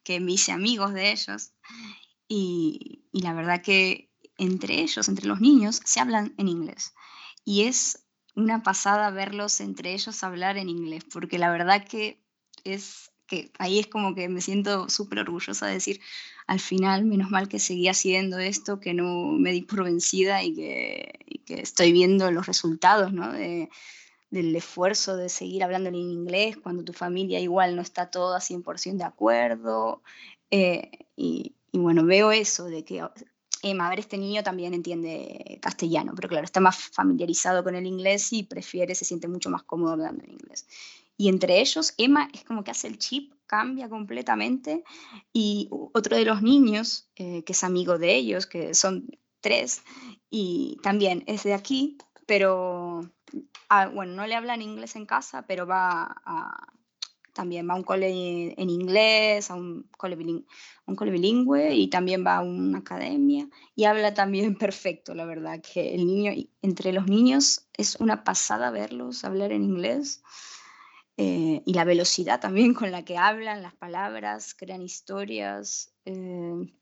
que 0.03 0.19
me 0.19 0.31
hice 0.31 0.51
amigos 0.51 0.93
de 0.93 1.11
ellos. 1.11 1.51
Y, 2.27 3.05
y 3.11 3.21
la 3.21 3.33
verdad 3.33 3.61
que 3.61 4.11
entre 4.39 4.81
ellos, 4.81 5.07
entre 5.07 5.27
los 5.27 5.39
niños, 5.39 5.81
se 5.85 5.99
hablan 5.99 6.33
en 6.37 6.47
inglés. 6.47 6.95
Y 7.45 7.65
es 7.65 8.08
una 8.35 8.63
pasada 8.63 9.11
verlos 9.11 9.59
entre 9.61 9.93
ellos 9.93 10.23
hablar 10.23 10.57
en 10.57 10.69
inglés, 10.69 11.03
porque 11.11 11.37
la 11.37 11.51
verdad 11.51 11.85
que 11.85 12.19
es 12.63 13.11
que 13.29 13.51
ahí 13.59 13.79
es 13.79 13.87
como 13.87 14.15
que 14.15 14.27
me 14.27 14.41
siento 14.41 14.89
súper 14.89 15.19
orgullosa 15.19 15.67
de 15.67 15.73
decir, 15.73 16.01
al 16.47 16.59
final, 16.59 17.05
menos 17.05 17.29
mal 17.29 17.47
que 17.47 17.59
seguí 17.59 17.87
haciendo 17.87 18.39
esto, 18.39 18.79
que 18.79 18.95
no 18.95 19.27
me 19.27 19.51
di 19.51 19.61
por 19.61 19.83
vencida 19.83 20.43
y 20.43 20.55
que, 20.55 21.19
estoy 21.47 21.91
viendo 21.91 22.31
los 22.31 22.47
resultados 22.47 23.13
¿no? 23.13 23.31
de, 23.31 23.69
del 24.31 24.55
esfuerzo 24.55 25.15
de 25.15 25.29
seguir 25.29 25.63
hablando 25.63 25.89
en 25.89 25.95
inglés 25.95 26.57
cuando 26.57 26.83
tu 26.83 26.93
familia 26.93 27.39
igual 27.39 27.75
no 27.75 27.81
está 27.81 28.09
toda 28.09 28.39
100% 28.39 28.97
de 28.97 29.03
acuerdo. 29.03 30.01
Eh, 30.49 30.89
y, 31.15 31.55
y, 31.71 31.77
bueno, 31.77 32.05
veo 32.05 32.31
eso, 32.31 32.65
de 32.65 32.83
que 32.83 33.03
Emma, 33.61 33.87
a 33.87 33.89
ver, 33.89 33.99
este 33.99 34.17
niño 34.17 34.43
también 34.43 34.73
entiende 34.73 35.59
castellano, 35.61 36.13
pero 36.15 36.29
claro, 36.29 36.45
está 36.45 36.59
más 36.59 36.77
familiarizado 36.77 37.63
con 37.63 37.75
el 37.75 37.85
inglés 37.85 38.31
y 38.31 38.43
prefiere, 38.43 38.95
se 38.95 39.05
siente 39.05 39.27
mucho 39.27 39.49
más 39.49 39.63
cómodo 39.63 39.93
hablando 39.93 40.23
en 40.23 40.31
inglés. 40.31 40.65
Y 41.17 41.27
entre 41.27 41.59
ellos, 41.59 41.93
Emma 41.97 42.29
es 42.33 42.45
como 42.45 42.63
que 42.63 42.71
hace 42.71 42.87
el 42.87 42.97
chip, 42.97 43.33
cambia 43.45 43.89
completamente. 43.89 44.85
Y 45.33 45.67
otro 45.69 46.15
de 46.15 46.23
los 46.23 46.41
niños, 46.41 47.09
eh, 47.17 47.43
que 47.43 47.51
es 47.51 47.63
amigo 47.65 47.97
de 47.97 48.15
ellos, 48.15 48.45
que 48.45 48.73
son 48.73 49.09
tres, 49.41 49.81
y 50.29 50.77
también 50.81 51.23
es 51.27 51.43
de 51.43 51.53
aquí, 51.53 51.97
pero, 52.25 53.01
ah, 53.67 53.87
bueno, 53.87 54.13
no 54.13 54.27
le 54.27 54.35
hablan 54.35 54.61
inglés 54.61 54.95
en 54.95 55.05
casa, 55.05 55.45
pero 55.47 55.65
va 55.65 56.15
a, 56.23 56.67
también 57.39 57.69
va 57.69 57.73
a 57.73 57.77
un 57.77 57.83
cole 57.83 58.53
en 58.57 58.69
inglés, 58.69 59.49
a 59.49 59.55
un 59.55 59.87
cole, 59.97 60.17
bilingüe, 60.17 60.45
un 60.87 60.95
cole 60.97 61.09
bilingüe 61.09 61.73
y 61.73 61.87
también 61.87 62.25
va 62.25 62.35
a 62.35 62.41
una 62.41 62.79
academia 62.79 63.47
y 63.77 63.85
habla 63.85 64.13
también 64.13 64.57
perfecto, 64.57 65.15
la 65.15 65.23
verdad, 65.23 65.61
que 65.61 65.95
el 65.95 66.05
niño, 66.05 66.33
entre 66.61 66.91
los 66.91 67.07
niños 67.07 67.69
es 67.77 67.95
una 68.01 68.25
pasada 68.25 68.71
verlos 68.71 69.23
hablar 69.23 69.53
en 69.53 69.63
inglés 69.63 70.21
eh, 71.15 71.61
y 71.65 71.73
la 71.73 71.85
velocidad 71.85 72.41
también 72.41 72.73
con 72.73 72.91
la 72.91 73.05
que 73.05 73.15
hablan, 73.15 73.61
las 73.61 73.73
palabras, 73.73 74.53
crean 74.53 74.81
historias. 74.81 75.93
Eh, 76.03 76.73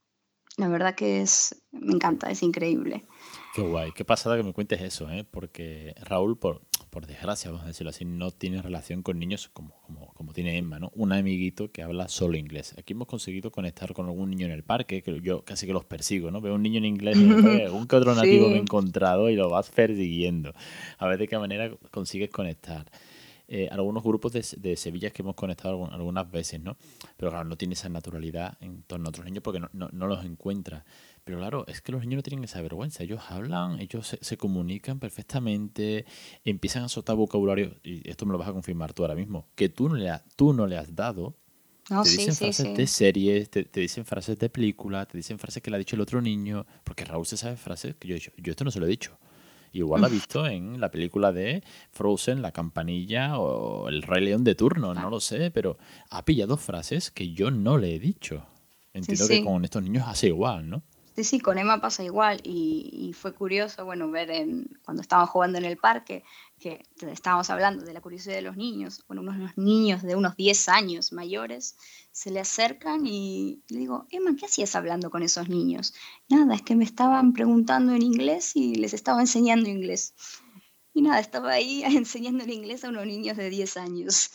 la 0.57 0.69
verdad 0.69 0.95
que 0.95 1.21
es, 1.21 1.63
me 1.69 1.93
encanta, 1.93 2.31
es 2.31 2.41
increíble. 2.41 3.05
Qué 3.53 3.61
guay, 3.61 3.91
qué 3.91 4.05
pasada 4.05 4.37
que 4.37 4.43
me 4.43 4.53
cuentes 4.53 4.81
eso, 4.81 5.07
¿eh? 5.11 5.23
porque 5.23 5.93
Raúl, 6.01 6.39
por, 6.39 6.66
por 6.97 7.05
desgracia, 7.05 7.51
vamos 7.51 7.63
a 7.63 7.67
decirlo 7.67 7.91
así, 7.91 8.05
no 8.05 8.31
tiene 8.31 8.59
relación 8.59 9.03
con 9.03 9.19
niños 9.19 9.51
como, 9.53 9.79
como, 9.83 10.07
como 10.15 10.33
tiene 10.33 10.57
Emma, 10.57 10.79
¿no? 10.79 10.91
Un 10.95 11.13
amiguito 11.13 11.71
que 11.71 11.83
habla 11.83 12.07
solo 12.07 12.37
inglés. 12.37 12.73
Aquí 12.79 12.93
hemos 12.93 13.07
conseguido 13.07 13.51
conectar 13.51 13.93
con 13.93 14.07
algún 14.07 14.31
niño 14.31 14.47
en 14.47 14.51
el 14.51 14.63
parque, 14.63 15.03
que 15.03 15.21
yo 15.21 15.45
casi 15.45 15.67
que 15.67 15.73
los 15.73 15.85
persigo, 15.85 16.31
¿no? 16.31 16.41
Veo 16.41 16.55
un 16.55 16.63
niño 16.63 16.79
en 16.79 16.85
inglés, 16.85 17.15
un 17.15 17.85
que 17.87 17.95
otro 17.95 18.15
nativo 18.15 18.47
que 18.47 18.55
he 18.55 18.57
encontrado 18.57 19.29
y 19.29 19.35
lo 19.35 19.47
vas 19.47 19.69
persiguiendo. 19.69 20.55
A 20.97 21.05
ver 21.05 21.19
de 21.19 21.27
qué 21.27 21.37
manera 21.37 21.69
consigues 21.91 22.31
conectar. 22.31 22.87
Eh, 23.49 23.69
algunos 23.71 24.03
grupos 24.03 24.33
de, 24.33 24.45
de, 24.57 24.75
Sevilla 24.75 25.09
que 25.11 25.21
hemos 25.21 25.35
conectado 25.35 25.89
algunas 25.89 26.29
veces, 26.29 26.59
¿no? 26.59 26.75
Pero 27.15 27.31
claro, 27.31 27.45
no 27.45 27.55
tiene 27.55 27.75
esa 27.75 27.87
naturalidad 27.87 28.57
en 28.59 28.83
torno 28.83 29.05
a 29.05 29.09
otros 29.09 29.25
niños 29.25 29.41
porque 29.41 29.61
no, 29.61 29.69
no, 29.71 29.87
no 29.93 30.07
los 30.07 30.25
encuentra. 30.25 30.83
Pero 31.27 31.39
claro, 31.39 31.65
es 31.67 31.81
que 31.81 31.91
los 31.91 32.01
niños 32.01 32.19
no 32.19 32.23
tienen 32.23 32.45
esa 32.45 32.61
vergüenza. 32.61 33.03
Ellos 33.03 33.21
hablan, 33.27 33.81
ellos 33.81 34.17
se, 34.21 34.37
comunican 34.37 34.97
perfectamente, 34.97 36.05
empiezan 36.45 36.83
a 36.83 36.87
soltar 36.89 37.17
vocabulario, 37.17 37.75
y 37.83 38.09
esto 38.09 38.25
me 38.25 38.31
lo 38.31 38.37
vas 38.37 38.47
a 38.47 38.53
confirmar 38.53 38.93
tú 38.93 39.03
ahora 39.03 39.13
mismo, 39.15 39.45
que 39.55 39.67
tú 39.67 39.89
no 39.89 39.95
le, 39.95 40.09
tú 40.37 40.53
no 40.53 40.67
le 40.67 40.77
has 40.77 40.95
dado. 40.95 41.35
te 41.85 42.09
dicen 42.09 42.33
frases 42.33 42.77
de 42.77 42.87
series, 42.87 43.49
te, 43.49 43.67
dicen 43.73 44.05
frases 44.05 44.39
de 44.39 44.49
película, 44.49 45.05
te 45.05 45.17
dicen 45.17 45.37
frases 45.37 45.61
que 45.61 45.69
le 45.69 45.75
ha 45.75 45.79
dicho 45.79 45.97
el 45.97 46.01
otro 46.01 46.21
niño, 46.21 46.65
porque 46.85 47.03
Raúl 47.03 47.25
se 47.25 47.35
sabe 47.35 47.57
frases 47.57 47.95
que 47.95 48.07
yo 48.07 48.15
he 48.15 48.19
dicho, 48.19 48.31
yo 48.37 48.51
esto 48.51 48.63
no 48.63 48.71
se 48.71 48.79
lo 48.79 48.85
he 48.85 48.89
dicho. 48.89 49.17
Igual 49.77 50.01
lo 50.01 50.07
ha 50.07 50.09
visto 50.09 50.47
en 50.47 50.79
la 50.81 50.89
película 50.89 51.31
de 51.31 51.63
Frozen, 51.91 52.41
La 52.41 52.51
Campanilla 52.51 53.37
o 53.37 53.87
El 53.89 54.01
Rey 54.01 54.25
León 54.25 54.43
de 54.43 54.55
turno, 54.55 54.95
no 54.95 55.09
lo 55.11 55.19
sé, 55.19 55.51
pero 55.51 55.77
ha 56.09 56.25
pillado 56.25 56.57
frases 56.57 57.11
que 57.11 57.33
yo 57.33 57.51
no 57.51 57.77
le 57.77 57.93
he 57.93 57.99
dicho. 57.99 58.43
Entiendo 58.93 59.27
que 59.27 59.43
con 59.43 59.63
estos 59.63 59.83
niños 59.83 60.05
hace 60.07 60.27
igual, 60.27 60.67
¿no? 60.67 60.81
Sí, 61.17 61.23
sí, 61.23 61.39
con 61.39 61.57
Emma 61.57 61.81
pasa 61.81 62.03
igual 62.03 62.41
y, 62.43 63.11
fue 63.19 63.33
curioso, 63.33 63.83
bueno, 63.83 64.11
ver 64.11 64.29
cuando 64.85 65.01
estábamos 65.01 65.31
jugando 65.31 65.57
en 65.57 65.65
el 65.65 65.75
parque, 65.75 66.23
que 66.59 66.83
estábamos 67.11 67.49
hablando 67.49 67.83
de 67.83 67.91
la 67.91 68.01
curiosidad 68.01 68.35
de 68.35 68.43
los 68.43 68.55
niños, 68.55 69.03
bueno, 69.07 69.23
unos 69.23 69.57
niños 69.57 70.03
de 70.03 70.15
unos 70.15 70.35
10 70.35 70.69
años 70.69 71.13
mayores 71.13 71.75
se 72.11 72.29
le 72.29 72.39
acercan 72.39 73.07
y 73.07 73.63
le 73.69 73.79
digo, 73.79 74.05
Emma, 74.11 74.35
¿qué 74.37 74.45
hacías 74.45 74.75
hablando 74.75 75.09
con 75.09 75.23
esos 75.23 75.49
niños? 75.49 75.95
Nada, 76.29 76.53
es 76.53 76.61
que 76.61 76.75
me 76.75 76.83
estaban 76.83 77.33
preguntando 77.33 77.95
en 77.95 78.03
inglés 78.03 78.55
y 78.55 78.75
les 78.75 78.93
estaba 78.93 79.19
enseñando 79.19 79.69
inglés. 79.69 80.13
Y 80.93 81.01
nada, 81.01 81.19
estaba 81.19 81.51
ahí 81.51 81.81
enseñando 81.83 82.43
el 82.43 82.51
inglés 82.51 82.83
a 82.83 82.89
unos 82.89 83.07
niños 83.07 83.37
de 83.37 83.49
10 83.49 83.77
años. 83.77 84.29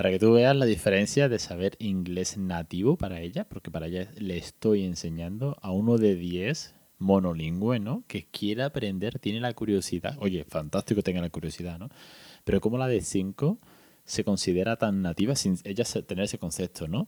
Para 0.00 0.12
que 0.12 0.18
tú 0.18 0.32
veas 0.32 0.56
la 0.56 0.64
diferencia 0.64 1.28
de 1.28 1.38
saber 1.38 1.76
inglés 1.78 2.38
nativo 2.38 2.96
para 2.96 3.20
ella, 3.20 3.46
porque 3.46 3.70
para 3.70 3.86
ella 3.86 4.10
le 4.16 4.38
estoy 4.38 4.84
enseñando 4.84 5.58
a 5.60 5.72
uno 5.72 5.98
de 5.98 6.14
10 6.14 6.74
monolingüe, 6.96 7.80
¿no? 7.80 8.02
Que 8.08 8.26
quiere 8.30 8.62
aprender, 8.62 9.18
tiene 9.18 9.40
la 9.40 9.52
curiosidad. 9.52 10.16
Oye, 10.18 10.46
fantástico 10.48 11.02
tenga 11.02 11.20
la 11.20 11.28
curiosidad, 11.28 11.78
¿no? 11.78 11.90
Pero 12.44 12.62
como 12.62 12.78
la 12.78 12.88
de 12.88 13.02
5 13.02 13.58
se 14.04 14.24
considera 14.24 14.76
tan 14.76 15.02
nativa 15.02 15.36
sin 15.36 15.58
ella 15.64 15.84
tener 15.84 16.24
ese 16.24 16.38
concepto, 16.38 16.88
¿no? 16.88 17.06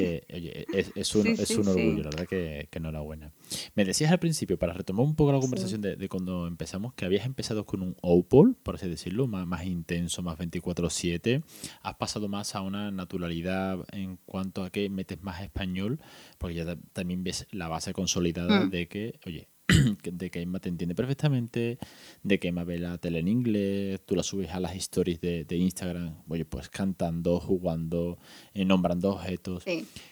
Eh, 0.00 0.24
oye, 0.34 0.66
es, 0.94 1.14
un, 1.14 1.26
es 1.26 1.50
un 1.50 1.68
orgullo, 1.68 2.02
la 2.02 2.10
verdad 2.10 2.26
que, 2.26 2.68
que 2.70 2.78
enhorabuena. 2.78 3.32
Me 3.74 3.84
decías 3.84 4.10
al 4.10 4.18
principio, 4.18 4.58
para 4.58 4.72
retomar 4.72 5.04
un 5.04 5.14
poco 5.14 5.32
la 5.32 5.40
conversación 5.40 5.80
de, 5.80 6.08
cuando 6.08 6.46
empezamos, 6.46 6.94
que 6.94 7.04
habías 7.04 7.26
empezado 7.26 7.64
con 7.64 7.82
un 7.82 7.96
OPOL, 8.00 8.56
por 8.62 8.74
así 8.74 8.88
decirlo, 8.88 9.26
más, 9.26 9.46
más 9.46 9.64
intenso, 9.64 10.22
más 10.22 10.38
24-7. 10.38 11.42
Has 11.82 11.94
pasado 11.94 12.28
más 12.28 12.54
a 12.54 12.62
una 12.62 12.90
naturalidad 12.90 13.78
en 13.92 14.18
cuanto 14.26 14.64
a 14.64 14.70
que 14.70 14.88
metes 14.90 15.22
más 15.22 15.42
español, 15.42 16.00
porque 16.38 16.56
ya 16.56 16.76
también 16.92 17.24
ves 17.24 17.46
la 17.50 17.68
base 17.68 17.92
consolidada 17.92 18.66
mm. 18.66 18.70
de 18.70 18.88
que, 18.88 19.20
oye, 19.26 19.48
de 20.02 20.30
que 20.30 20.40
Emma 20.40 20.60
te 20.60 20.68
entiende 20.68 20.94
perfectamente, 20.94 21.78
de 22.22 22.38
que 22.38 22.48
Emma 22.48 22.64
ve 22.64 22.78
la 22.78 22.96
tele 22.98 23.18
en 23.18 23.28
inglés, 23.28 24.00
tú 24.06 24.16
la 24.16 24.22
subes 24.22 24.50
a 24.50 24.60
las 24.60 24.74
stories 24.76 25.20
de, 25.20 25.46
Instagram, 25.50 26.22
oye, 26.28 26.44
pues 26.44 26.70
cantando, 26.70 27.38
jugando, 27.38 28.18
eh, 28.54 28.64
nombrando 28.64 29.10
objetos. 29.10 29.64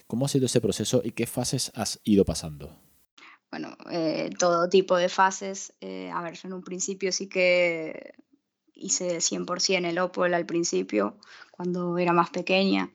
¿Cómo 0.07 0.27
ha 0.27 0.29
sido 0.29 0.47
ese 0.47 0.61
proceso 0.61 1.01
y 1.03 1.13
qué 1.13 1.27
fases 1.27 1.73
has 1.75 2.01
ido 2.05 2.25
pasando? 2.25 2.79
Bueno, 3.51 3.77
eh, 3.91 4.31
todo 4.39 4.69
tipo 4.69 4.97
de 4.97 5.09
fases. 5.09 5.73
Eh, 5.81 6.11
a 6.13 6.21
ver, 6.23 6.35
yo 6.35 6.49
en 6.49 6.55
un 6.55 6.63
principio 6.63 7.11
sí 7.11 7.29
que 7.29 8.15
hice 8.75 9.19
100% 9.19 9.89
el 9.89 9.99
Opol 9.99 10.35
al 10.35 10.45
principio, 10.45 11.17
cuando 11.51 11.97
era 11.97 12.13
más 12.13 12.29
pequeña. 12.29 12.93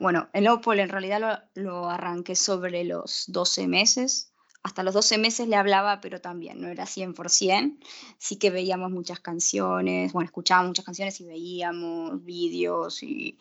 bueno, 0.00 0.30
el 0.32 0.48
Opol 0.48 0.78
en 0.78 0.88
realidad 0.88 1.50
lo, 1.54 1.62
lo 1.62 1.90
arranqué 1.90 2.34
sobre 2.34 2.84
los 2.84 3.24
12 3.28 3.68
meses 3.68 4.32
hasta 4.66 4.82
los 4.82 4.94
12 4.94 5.18
meses 5.18 5.46
le 5.46 5.54
hablaba, 5.54 6.00
pero 6.00 6.20
también 6.20 6.60
no 6.60 6.66
era 6.66 6.86
100%. 6.86 7.78
Sí 8.18 8.36
que 8.36 8.50
veíamos 8.50 8.90
muchas 8.90 9.20
canciones, 9.20 10.12
bueno, 10.12 10.26
escuchábamos 10.26 10.70
muchas 10.70 10.84
canciones 10.84 11.20
y 11.20 11.24
veíamos 11.24 12.24
vídeos 12.24 13.00
y 13.04 13.38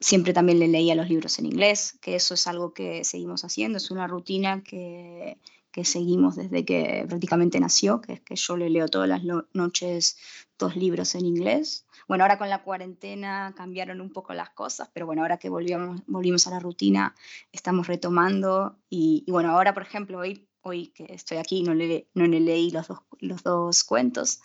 siempre 0.00 0.32
también 0.32 0.58
le 0.58 0.68
leía 0.68 0.94
los 0.94 1.10
libros 1.10 1.38
en 1.38 1.46
inglés, 1.46 1.98
que 2.00 2.14
eso 2.14 2.32
es 2.32 2.46
algo 2.46 2.72
que 2.72 3.04
seguimos 3.04 3.44
haciendo, 3.44 3.76
es 3.76 3.90
una 3.90 4.06
rutina 4.06 4.62
que, 4.62 5.36
que 5.72 5.84
seguimos 5.84 6.36
desde 6.36 6.64
que 6.64 7.04
prácticamente 7.08 7.58
nació, 7.58 8.00
que 8.00 8.12
es 8.14 8.20
que 8.20 8.36
yo 8.36 8.56
le 8.56 8.70
leo 8.70 8.88
todas 8.88 9.08
las 9.08 9.22
noches 9.54 10.18
dos 10.58 10.76
libros 10.76 11.14
en 11.14 11.26
inglés. 11.26 11.86
Bueno, 12.06 12.24
ahora 12.24 12.38
con 12.38 12.50
la 12.50 12.62
cuarentena 12.62 13.54
cambiaron 13.56 14.00
un 14.00 14.12
poco 14.12 14.34
las 14.34 14.50
cosas, 14.50 14.90
pero 14.92 15.06
bueno, 15.06 15.22
ahora 15.22 15.38
que 15.38 15.48
volvimos, 15.48 16.02
volvimos 16.06 16.46
a 16.46 16.50
la 16.50 16.60
rutina, 16.60 17.14
estamos 17.52 17.86
retomando. 17.86 18.76
Y, 18.90 19.24
bueno, 19.28 19.50
ahora, 19.50 19.72
por 19.72 19.82
ejemplo, 19.82 20.18
hoy, 20.18 20.46
hoy 20.60 20.88
que 20.88 21.06
estoy 21.08 21.38
aquí, 21.38 21.62
no 21.62 21.74
le, 21.74 22.06
no 22.14 22.26
le 22.26 22.40
leí 22.40 22.70
los 22.70 22.88
dos, 22.88 22.98
los 23.18 23.42
dos 23.42 23.82
cuentos, 23.82 24.40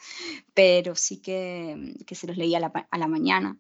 pero 0.54 0.96
sí 0.96 1.18
que, 1.18 1.96
que 2.08 2.16
se 2.16 2.28
los 2.28 2.38
leí 2.38 2.56
a 2.56 2.60
la, 2.60 2.88
a 2.90 2.98
la 2.98 3.08
mañana 3.08 3.60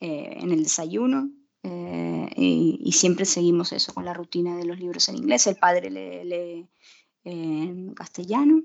eh, 0.00 0.38
en 0.40 0.52
el 0.52 0.62
desayuno. 0.62 1.30
Eh, 1.64 2.30
y, 2.36 2.92
siempre 2.92 3.24
seguimos 3.24 3.72
eso 3.72 3.92
con 3.92 4.04
la 4.04 4.14
rutina 4.14 4.56
de 4.56 4.64
los 4.64 4.78
libros 4.78 5.08
en 5.08 5.16
inglés. 5.16 5.46
El 5.46 5.56
padre 5.56 5.90
lee, 5.90 6.24
lee 6.24 6.68
en 7.28 7.94
castellano 7.94 8.62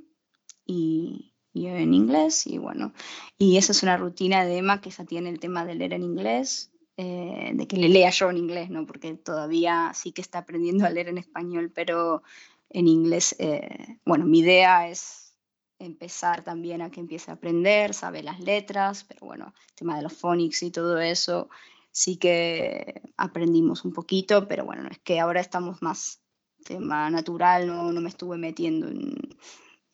y, 0.65 1.34
yo 1.53 1.70
en 1.70 1.93
inglés 1.93 2.48
y 2.48 2.58
bueno, 2.58 2.93
y 3.38 3.58
esa 3.58 3.74
es 3.74 3.84
una 3.84 3.98
rutina 3.98 4.43
de 4.43 4.58
Emma 4.58 4.82
que 4.82 4.89
ya 4.89 5.05
tiene 5.05 5.29
el 5.29 5.39
tema 5.39 5.65
de 5.65 5.75
leer 5.75 5.93
en 5.93 6.01
inglés, 6.01 6.72
eh, 6.98 7.51
de 7.53 7.67
que 7.67 7.77
le 7.77 7.89
lea 7.89 8.10
yo 8.10 8.32
en 8.32 8.38
inglés, 8.38 8.72
¿no? 8.72 8.88
Porque 8.88 9.13
todavía 9.13 9.91
sí 9.93 10.13
que 10.13 10.22
está 10.22 10.39
aprendiendo 10.39 10.86
a 10.86 10.89
leer 10.89 11.10
en 11.10 11.20
español, 11.20 11.72
pero 11.74 12.24
en 12.70 12.88
inglés, 12.88 13.36
eh, 13.38 14.00
bueno, 14.03 14.25
mi 14.25 14.39
idea 14.39 14.89
es 14.89 15.36
empezar 15.77 16.43
también 16.43 16.82
a 16.82 16.89
que 16.89 17.01
empiece 17.01 17.29
a 17.29 17.36
aprender, 17.36 17.93
sabe 17.93 18.24
las 18.24 18.39
letras, 18.39 19.03
pero 19.03 19.27
bueno, 19.27 19.53
el 19.70 19.75
tema 19.75 19.96
de 19.98 20.03
los 20.03 20.13
phonics 20.13 20.63
y 20.63 20.72
todo 20.72 21.00
eso, 21.00 21.50
sí 21.91 22.17
que 22.17 23.01
aprendimos 23.17 23.86
un 23.86 23.93
poquito, 23.93 24.48
pero 24.48 24.65
bueno, 24.65 24.88
es 24.89 24.98
que 25.00 25.20
ahora 25.20 25.41
estamos 25.41 25.84
más 25.84 26.23
tema 26.63 27.10
natural, 27.10 27.67
no, 27.67 27.91
no 27.91 28.01
me 28.01 28.10
estuve 28.10 28.38
metiendo 28.38 28.88
en, 28.88 29.15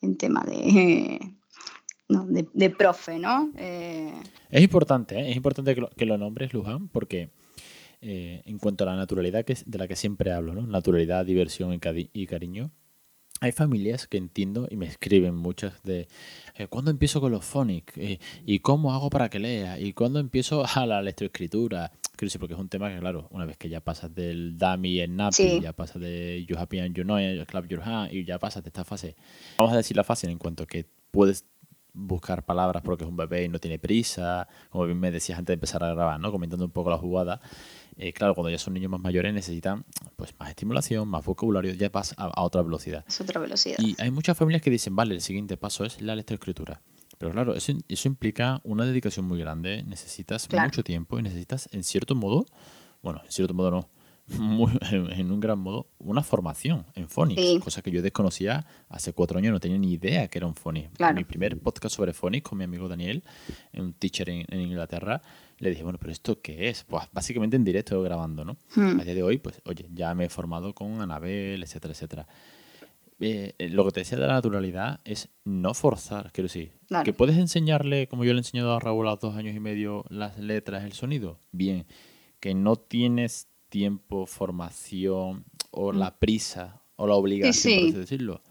en 0.00 0.16
tema 0.16 0.42
de, 0.44 1.20
no, 2.08 2.26
de, 2.26 2.70
profe, 2.70 3.18
¿no? 3.18 3.52
Eh, 3.56 4.12
es 4.50 4.62
importante, 4.62 5.18
¿eh? 5.18 5.30
es 5.30 5.36
importante 5.36 5.74
que 5.74 5.80
lo, 5.80 5.90
que 5.90 6.06
lo 6.06 6.18
nombres, 6.18 6.52
Luján, 6.52 6.88
porque 6.88 7.30
eh, 8.00 8.42
en 8.44 8.58
cuanto 8.58 8.84
a 8.84 8.88
la 8.88 8.96
naturalidad 8.96 9.44
que, 9.44 9.56
de 9.64 9.78
la 9.78 9.86
que 9.86 9.96
siempre 9.96 10.32
hablo, 10.32 10.54
¿no? 10.54 10.66
Naturalidad, 10.66 11.24
diversión 11.24 11.72
y, 11.72 12.26
cariño. 12.26 12.70
Hay 13.42 13.52
familias 13.52 14.06
que 14.06 14.18
entiendo 14.18 14.68
y 14.70 14.76
me 14.76 14.86
escriben 14.86 15.34
muchas 15.34 15.82
de 15.82 16.08
¿cuándo 16.68 16.90
empiezo 16.90 17.22
con 17.22 17.32
los 17.32 17.42
phonics? 17.42 17.94
¿Y 18.44 18.58
cómo 18.58 18.92
hago 18.92 19.08
para 19.08 19.30
que 19.30 19.38
lea? 19.38 19.80
¿Y 19.80 19.94
cuándo 19.94 20.18
empiezo 20.18 20.62
a 20.74 20.84
la 20.84 21.00
lectoescritura? 21.00 21.90
Porque 22.38 22.54
es 22.54 22.60
un 22.60 22.68
tema 22.68 22.90
que, 22.90 22.98
claro, 22.98 23.28
una 23.30 23.46
vez 23.46 23.56
que 23.56 23.68
ya 23.68 23.80
pasas 23.80 24.14
del 24.14 24.58
dummy 24.58 25.00
en 25.00 25.16
nappy, 25.16 25.60
ya 25.60 25.72
pasas 25.72 26.00
de 26.00 26.44
you 26.46 26.58
happy 26.58 26.78
and 26.78 26.94
you 26.94 27.04
know 27.04 27.18
it, 27.18 27.46
clap 27.46 27.66
your 27.66 27.82
hand, 27.82 28.12
y 28.12 28.24
ya 28.24 28.38
pasas 28.38 28.62
de 28.62 28.68
esta 28.68 28.84
fase. 28.84 29.16
Vamos 29.58 29.72
a 29.72 29.76
decir 29.76 29.96
la 29.96 30.04
fase 30.04 30.30
en 30.30 30.38
cuanto 30.38 30.64
a 30.64 30.66
que 30.66 30.86
puedes 31.10 31.44
buscar 31.92 32.44
palabras 32.44 32.82
porque 32.82 33.04
es 33.04 33.10
un 33.10 33.16
bebé 33.16 33.44
y 33.44 33.48
no 33.48 33.58
tiene 33.58 33.78
prisa, 33.78 34.48
como 34.70 34.86
bien 34.86 34.98
me 34.98 35.10
decías 35.10 35.38
antes 35.38 35.48
de 35.48 35.54
empezar 35.54 35.82
a 35.84 35.92
grabar, 35.92 36.20
¿no? 36.20 36.30
Comentando 36.30 36.64
un 36.64 36.70
poco 36.70 36.90
la 36.90 36.98
jugada. 36.98 37.40
Eh, 37.96 38.12
claro, 38.12 38.34
cuando 38.34 38.50
ya 38.50 38.58
son 38.58 38.74
niños 38.74 38.90
más 38.90 39.00
mayores 39.00 39.34
necesitan 39.34 39.84
pues 40.16 40.34
más 40.38 40.50
estimulación, 40.50 41.08
más 41.08 41.24
vocabulario, 41.24 41.74
ya 41.74 41.88
vas 41.88 42.14
a, 42.16 42.42
otra 42.42 42.62
velocidad. 42.62 43.04
Es 43.06 43.20
otra 43.20 43.40
velocidad. 43.40 43.78
Y 43.78 43.96
hay 43.98 44.10
muchas 44.10 44.36
familias 44.38 44.62
que 44.62 44.70
dicen, 44.70 44.94
vale, 44.94 45.14
el 45.14 45.20
siguiente 45.20 45.56
paso 45.56 45.84
es 45.84 46.00
la 46.00 46.14
lectoescritura. 46.14 46.80
Pero 47.20 47.32
claro, 47.32 47.54
eso, 47.54 47.74
eso 47.86 48.08
implica 48.08 48.62
una 48.64 48.86
dedicación 48.86 49.26
muy 49.26 49.38
grande, 49.38 49.82
necesitas 49.82 50.48
mucho 50.50 50.82
tiempo 50.82 51.18
y 51.18 51.22
necesitas, 51.22 51.68
en 51.70 51.84
cierto 51.84 52.14
modo, 52.14 52.46
bueno, 53.02 53.20
en 53.22 53.30
cierto 53.30 53.52
modo 53.52 53.70
no, 53.70 53.90
en 54.90 55.30
un 55.30 55.38
gran 55.38 55.58
modo, 55.58 55.90
una 55.98 56.22
formación 56.22 56.86
en 56.94 57.10
Phonics, 57.10 57.62
cosa 57.62 57.82
que 57.82 57.90
yo 57.90 58.00
desconocía 58.00 58.64
hace 58.88 59.12
cuatro 59.12 59.38
años, 59.38 59.52
no 59.52 59.60
tenía 59.60 59.76
ni 59.76 59.92
idea 59.92 60.28
que 60.28 60.38
era 60.38 60.46
un 60.46 60.54
Phonics. 60.54 60.92
Mi 61.14 61.24
primer 61.24 61.58
podcast 61.58 61.94
sobre 61.94 62.14
Phonics 62.14 62.48
con 62.48 62.56
mi 62.56 62.64
amigo 62.64 62.88
Daniel, 62.88 63.22
un 63.74 63.92
teacher 63.92 64.30
en, 64.30 64.58
Inglaterra, 64.58 65.20
le 65.58 65.68
dije, 65.68 65.82
bueno, 65.82 65.98
pero 65.98 66.12
¿esto 66.12 66.40
qué 66.40 66.70
es? 66.70 66.84
Pues 66.84 67.04
básicamente 67.12 67.54
en 67.54 67.64
directo 67.64 68.00
grabando, 68.00 68.46
¿no? 68.46 68.56
Hmm. 68.74 68.98
A 68.98 69.04
día 69.04 69.14
de 69.14 69.22
hoy, 69.22 69.36
pues, 69.36 69.60
oye, 69.66 69.90
ya 69.92 70.14
me 70.14 70.24
he 70.24 70.28
formado 70.30 70.74
con 70.74 71.02
Anabel, 71.02 71.62
etcétera, 71.62 71.92
etcétera. 71.92 72.26
Eh, 73.20 73.54
eh, 73.58 73.68
lo 73.68 73.84
que 73.84 73.90
te 73.92 74.00
decía 74.00 74.18
de 74.18 74.26
la 74.26 74.32
naturalidad 74.34 75.00
es 75.04 75.28
no 75.44 75.74
forzar, 75.74 76.32
quiero 76.32 76.46
decir. 76.46 76.72
Claro. 76.88 77.04
Que 77.04 77.12
puedes 77.12 77.36
enseñarle, 77.36 78.08
como 78.08 78.24
yo 78.24 78.32
le 78.32 78.38
he 78.38 78.40
enseñado 78.40 78.74
a 78.74 78.80
Raúl 78.80 79.06
a 79.08 79.16
dos 79.16 79.36
años 79.36 79.54
y 79.54 79.60
medio, 79.60 80.04
las 80.08 80.38
letras, 80.38 80.84
el 80.84 80.92
sonido. 80.92 81.38
Bien. 81.52 81.86
Que 82.40 82.54
no 82.54 82.76
tienes 82.76 83.48
tiempo, 83.68 84.26
formación 84.26 85.44
o 85.70 85.92
Mm. 85.92 85.96
la 85.98 86.18
prisa 86.18 86.82
o 86.96 87.06
la 87.06 87.14
obligación, 87.14 87.74
por 87.74 87.82
sí. 87.82 87.88
así 87.90 87.98
decirlo. 87.98 88.42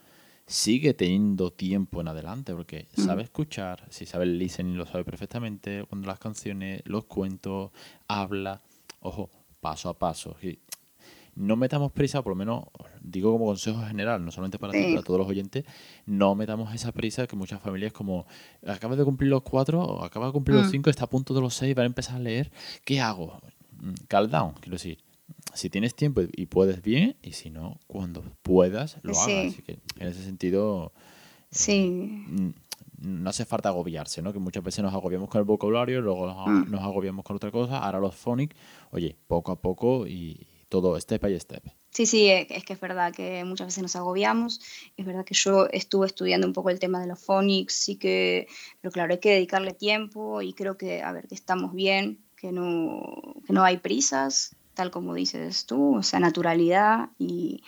Sigue 0.45 0.93
teniendo 0.95 1.51
tiempo 1.51 2.01
en 2.01 2.07
adelante 2.07 2.53
porque 2.55 2.87
Mm. 2.95 3.01
sabe 3.05 3.23
escuchar, 3.23 3.85
si 3.89 4.05
sabe 4.05 4.23
el 4.25 4.39
listening 4.39 4.77
lo 4.77 4.85
sabe 4.85 5.03
perfectamente, 5.03 5.83
cuando 5.87 6.07
las 6.07 6.19
canciones, 6.19 6.81
los 6.85 7.05
cuentos, 7.05 7.71
habla, 8.07 8.61
ojo, 9.01 9.29
paso 9.59 9.89
a 9.89 9.99
paso. 9.99 10.35
Y 10.41 10.59
no 11.39 11.55
metamos 11.55 11.91
prisa, 11.91 12.21
por 12.21 12.31
lo 12.31 12.35
menos 12.35 12.65
digo 13.01 13.31
como 13.31 13.45
consejo 13.45 13.81
general, 13.85 14.23
no 14.23 14.29
solamente 14.31 14.59
para 14.59 14.73
ti, 14.73 14.83
Sí. 14.83 14.91
para 14.91 15.03
todos 15.03 15.19
los 15.19 15.27
oyentes, 15.29 15.63
no 16.05 16.35
metamos 16.35 16.73
esa 16.75 16.91
prisa 16.91 17.25
que 17.27 17.35
muchas 17.35 17.61
familias 17.61 17.93
como 17.93 18.25
acabas 18.67 18.97
de 18.97 19.05
cumplir 19.05 19.29
los 19.29 19.41
cuatro, 19.41 19.81
o 19.81 20.03
acabas 20.03 20.29
de 20.29 20.33
cumplir 20.33 20.57
los 20.57 20.67
Mm. 20.67 20.71
cinco, 20.71 20.89
está 20.89 21.05
a 21.05 21.09
punto 21.09 21.33
de 21.33 21.41
los 21.41 21.53
seis, 21.53 21.75
va 21.77 21.83
a 21.83 21.85
empezar 21.85 22.17
a 22.17 22.19
leer, 22.19 22.51
¿qué 22.85 22.99
hago? 22.99 23.39
Mm, 23.81 23.93
Calm 24.07 24.29
down, 24.29 24.53
quiero 24.59 24.75
decir. 24.75 24.99
Si 25.53 25.69
tienes 25.69 25.95
tiempo 25.95 26.21
y 26.35 26.45
puedes 26.47 26.81
bien, 26.81 27.15
y 27.23 27.31
si 27.31 27.49
no, 27.49 27.79
cuando 27.87 28.21
puedas, 28.41 28.97
lo 29.03 29.11
hagas. 29.13 29.25
Sí. 29.25 29.47
Así 29.47 29.61
que 29.61 29.79
en 29.97 30.07
ese 30.07 30.23
sentido, 30.23 30.91
Sí. 31.51 32.25
mm, 32.27 32.49
no 33.01 33.29
hace 33.29 33.45
falta 33.45 33.69
agobiarse, 33.69 34.21
¿no? 34.21 34.33
Que 34.33 34.39
muchas 34.39 34.63
veces 34.63 34.83
nos 34.83 34.93
agobiamos 34.93 35.29
con 35.29 35.39
el 35.39 35.45
vocabulario, 35.45 36.01
luego 36.01 36.27
nos 36.67 36.81
agobiamos 36.81 37.23
con 37.23 37.37
otra 37.37 37.49
cosa, 37.51 37.79
ahora 37.79 37.99
los 37.99 38.13
phonics, 38.15 38.55
oye, 38.91 39.15
poco 39.27 39.51
a 39.53 39.61
poco 39.61 40.05
y 40.05 40.45
todo 40.69 40.99
step 40.99 41.21
by 41.21 41.39
step. 41.39 41.63
Sí, 41.89 42.05
sí, 42.05 42.29
es 42.29 42.63
que 42.63 42.73
es 42.73 42.79
verdad 42.79 43.11
que 43.13 43.43
muchas 43.43 43.67
veces 43.67 43.81
nos 43.81 43.95
agobiamos. 43.95 44.61
Es 44.95 45.05
verdad 45.05 45.25
que 45.25 45.33
yo 45.33 45.67
estuve 45.71 46.05
estudiando 46.05 46.47
un 46.47 46.53
poco 46.53 46.69
el 46.69 46.79
tema 46.79 47.01
de 47.01 47.07
los 47.07 47.19
phonics, 47.19 47.73
sí 47.73 47.95
que, 47.97 48.47
pero 48.79 48.91
claro, 48.91 49.13
hay 49.13 49.19
que 49.19 49.31
dedicarle 49.31 49.73
tiempo 49.73 50.41
y 50.41 50.53
creo 50.53 50.77
que, 50.77 51.01
a 51.01 51.11
ver, 51.11 51.27
que 51.27 51.35
estamos 51.35 51.73
bien, 51.73 52.23
que 52.37 52.51
no, 52.51 53.35
que 53.45 53.53
no 53.53 53.63
hay 53.63 53.77
prisas, 53.77 54.55
tal 54.75 54.91
como 54.91 55.15
dices 55.15 55.65
tú, 55.65 55.97
o 55.97 56.03
sea, 56.03 56.19
naturalidad 56.19 57.09
y, 57.17 57.63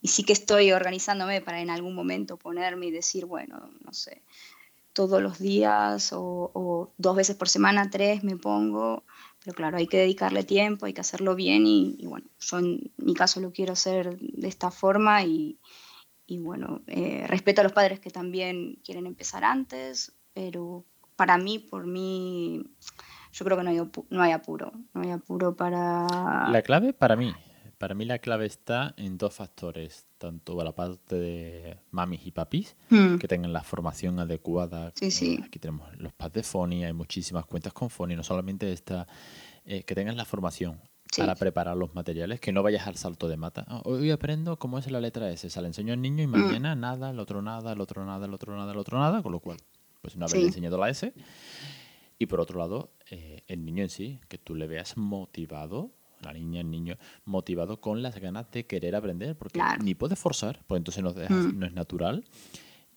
y 0.00 0.08
sí 0.08 0.24
que 0.24 0.32
estoy 0.32 0.72
organizándome 0.72 1.40
para 1.40 1.60
en 1.60 1.70
algún 1.70 1.94
momento 1.94 2.38
ponerme 2.38 2.86
y 2.86 2.90
decir, 2.90 3.26
bueno, 3.26 3.70
no 3.84 3.92
sé, 3.92 4.22
todos 4.92 5.22
los 5.22 5.38
días 5.38 6.12
o, 6.12 6.50
o 6.54 6.92
dos 6.96 7.14
veces 7.14 7.36
por 7.36 7.48
semana, 7.48 7.90
tres 7.90 8.24
me 8.24 8.36
pongo, 8.36 9.04
pero 9.44 9.54
claro, 9.54 9.76
hay 9.76 9.86
que 9.86 9.98
dedicarle 9.98 10.44
tiempo, 10.44 10.86
hay 10.86 10.92
que 10.92 11.00
hacerlo 11.00 11.34
bien 11.34 11.66
y, 11.66 11.96
y 11.98 12.06
bueno, 12.06 12.26
yo 12.40 12.58
en 12.58 12.92
mi 12.96 13.14
caso 13.14 13.40
lo 13.40 13.52
quiero 13.52 13.72
hacer 13.72 14.18
de 14.18 14.48
esta 14.48 14.70
forma 14.70 15.22
y, 15.24 15.58
y 16.26 16.38
bueno, 16.38 16.82
eh, 16.86 17.24
respeto 17.26 17.62
a 17.62 17.64
los 17.64 17.72
padres 17.72 18.00
que 18.00 18.10
también 18.10 18.78
quieren 18.84 19.06
empezar 19.06 19.44
antes, 19.44 20.12
pero 20.34 20.84
para 21.16 21.38
mí, 21.38 21.58
por 21.58 21.86
mí, 21.86 22.62
yo 23.32 23.44
creo 23.44 23.56
que 23.56 23.64
no 23.64 23.70
hay, 23.70 23.80
no 24.10 24.22
hay 24.22 24.32
apuro, 24.32 24.72
no 24.92 25.00
hay 25.00 25.10
apuro 25.10 25.56
para... 25.56 26.48
La 26.50 26.62
clave 26.62 26.92
para 26.92 27.16
mí, 27.16 27.34
para 27.78 27.94
mí 27.94 28.04
la 28.04 28.18
clave 28.18 28.44
está 28.46 28.92
en 28.96 29.16
dos 29.18 29.34
factores, 29.34 30.06
tanto 30.18 30.62
la 30.64 30.74
parte 30.74 31.14
de 31.16 31.78
mamis 31.92 32.26
y 32.26 32.32
papis, 32.32 32.76
Hmm, 32.90 33.16
que 33.18 33.28
tengan 33.28 33.52
la 33.52 33.62
formación 33.62 34.18
adecuada. 34.18 34.92
Sí, 34.96 35.10
sí. 35.10 35.38
Eh, 35.40 35.44
Aquí 35.46 35.58
tenemos 35.58 35.96
los 35.96 36.12
pads 36.12 36.34
de 36.34 36.42
Foni, 36.42 36.84
hay 36.84 36.92
muchísimas 36.92 37.46
cuentas 37.46 37.72
con 37.72 37.88
Foni, 37.88 38.16
no 38.16 38.22
solamente 38.24 38.72
esta, 38.72 39.06
eh, 39.64 39.84
que 39.84 39.94
tengan 39.94 40.16
la 40.16 40.24
formación 40.24 40.80
Sí. 41.10 41.22
para 41.22 41.34
preparar 41.36 41.74
los 41.76 41.94
materiales, 41.94 42.38
que 42.40 42.52
no 42.52 42.62
vayas 42.62 42.86
al 42.86 42.96
salto 42.96 43.28
de 43.28 43.36
mata. 43.38 43.64
Ah, 43.68 43.80
hoy 43.84 44.10
aprendo 44.10 44.58
cómo 44.58 44.78
es 44.78 44.90
la 44.90 45.00
letra 45.00 45.30
S, 45.30 45.48
se 45.48 45.60
la 45.62 45.66
enseño 45.68 45.94
al 45.94 46.02
niño 46.02 46.22
y 46.22 46.26
Mm. 46.26 46.30
mañana 46.30 46.74
nada, 46.74 47.10
el 47.10 47.18
otro 47.18 47.40
nada, 47.40 47.72
el 47.72 47.80
otro 47.80 48.04
nada, 48.04 48.26
el 48.26 48.34
otro 48.34 48.54
nada, 48.56 48.72
el 48.72 48.78
otro 48.78 48.98
nada, 48.98 49.22
con 49.22 49.32
lo 49.32 49.40
cual, 49.40 49.56
pues 50.02 50.16
una 50.16 50.26
vez 50.26 50.34
le 50.34 50.38
Sí. 50.40 50.44
he 50.44 50.48
enseñado 50.48 50.76
la 50.78 50.90
S. 50.90 51.14
Y 52.18 52.26
por 52.26 52.40
otro 52.40 52.58
lado, 52.58 52.90
eh, 53.10 53.42
el 53.46 53.64
niño 53.64 53.84
en 53.84 53.88
sí, 53.90 54.20
que 54.28 54.36
tú 54.38 54.54
le 54.54 54.66
veas 54.66 54.96
motivado, 54.96 55.92
la 56.22 56.32
niña, 56.32 56.60
el 56.60 56.70
niño, 56.70 56.96
motivado 57.24 57.80
con 57.80 58.02
las 58.02 58.16
ganas 58.18 58.50
de 58.50 58.66
querer 58.66 58.94
aprender, 58.96 59.36
porque 59.36 59.58
Claro. 59.60 59.82
ni 59.82 59.94
puedes 59.94 60.18
forzar, 60.18 60.60
pues 60.66 60.78
entonces 60.78 61.02
no, 61.02 61.12
dejas- 61.12 61.46
Mm. 61.52 61.58
no 61.58 61.66
es 61.66 61.72
natural, 61.72 62.24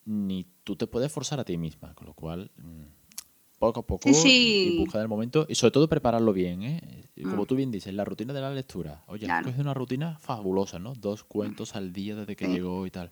ni 0.06 0.46
tú 0.64 0.76
te 0.76 0.88
puedes 0.88 1.12
forzar 1.12 1.40
a 1.40 1.46
ti 1.46 1.58
misma, 1.58 1.94
con 1.94 2.08
lo 2.08 2.14
cual, 2.14 2.52
mm, 2.58 2.84
poco 3.60 3.82
a 3.82 3.86
poco, 3.88 4.10
Sí, 4.12 4.18
y- 4.18 4.22
sí. 4.22 4.74
y 4.74 4.78
buscar 4.80 5.02
el 5.02 5.08
momento, 5.08 5.46
y 5.48 5.54
sobre 5.56 5.72
todo 5.72 5.88
prepararlo 5.88 6.34
bien, 6.34 6.64
¿eh? 6.64 7.06
Como 7.24 7.44
Mm. 7.44 7.46
tú 7.46 7.56
bien 7.56 7.70
dices, 7.72 7.94
la 7.94 8.04
rutina 8.04 8.34
de 8.34 8.42
la 8.42 8.50
lectura. 8.52 9.04
Oye, 9.08 9.26
Claro. 9.28 9.46
cogido 9.46 9.62
una 9.62 9.76
rutina 9.76 10.18
fabulosa, 10.18 10.80
¿no? 10.80 10.94
Dos 10.96 11.24
cuentos 11.24 11.76
al 11.76 11.94
día 11.94 12.16
desde 12.16 12.36
que 12.36 12.48
Sí. 12.48 12.52
llegó 12.54 12.88
y 12.88 12.92
tal. 12.92 13.12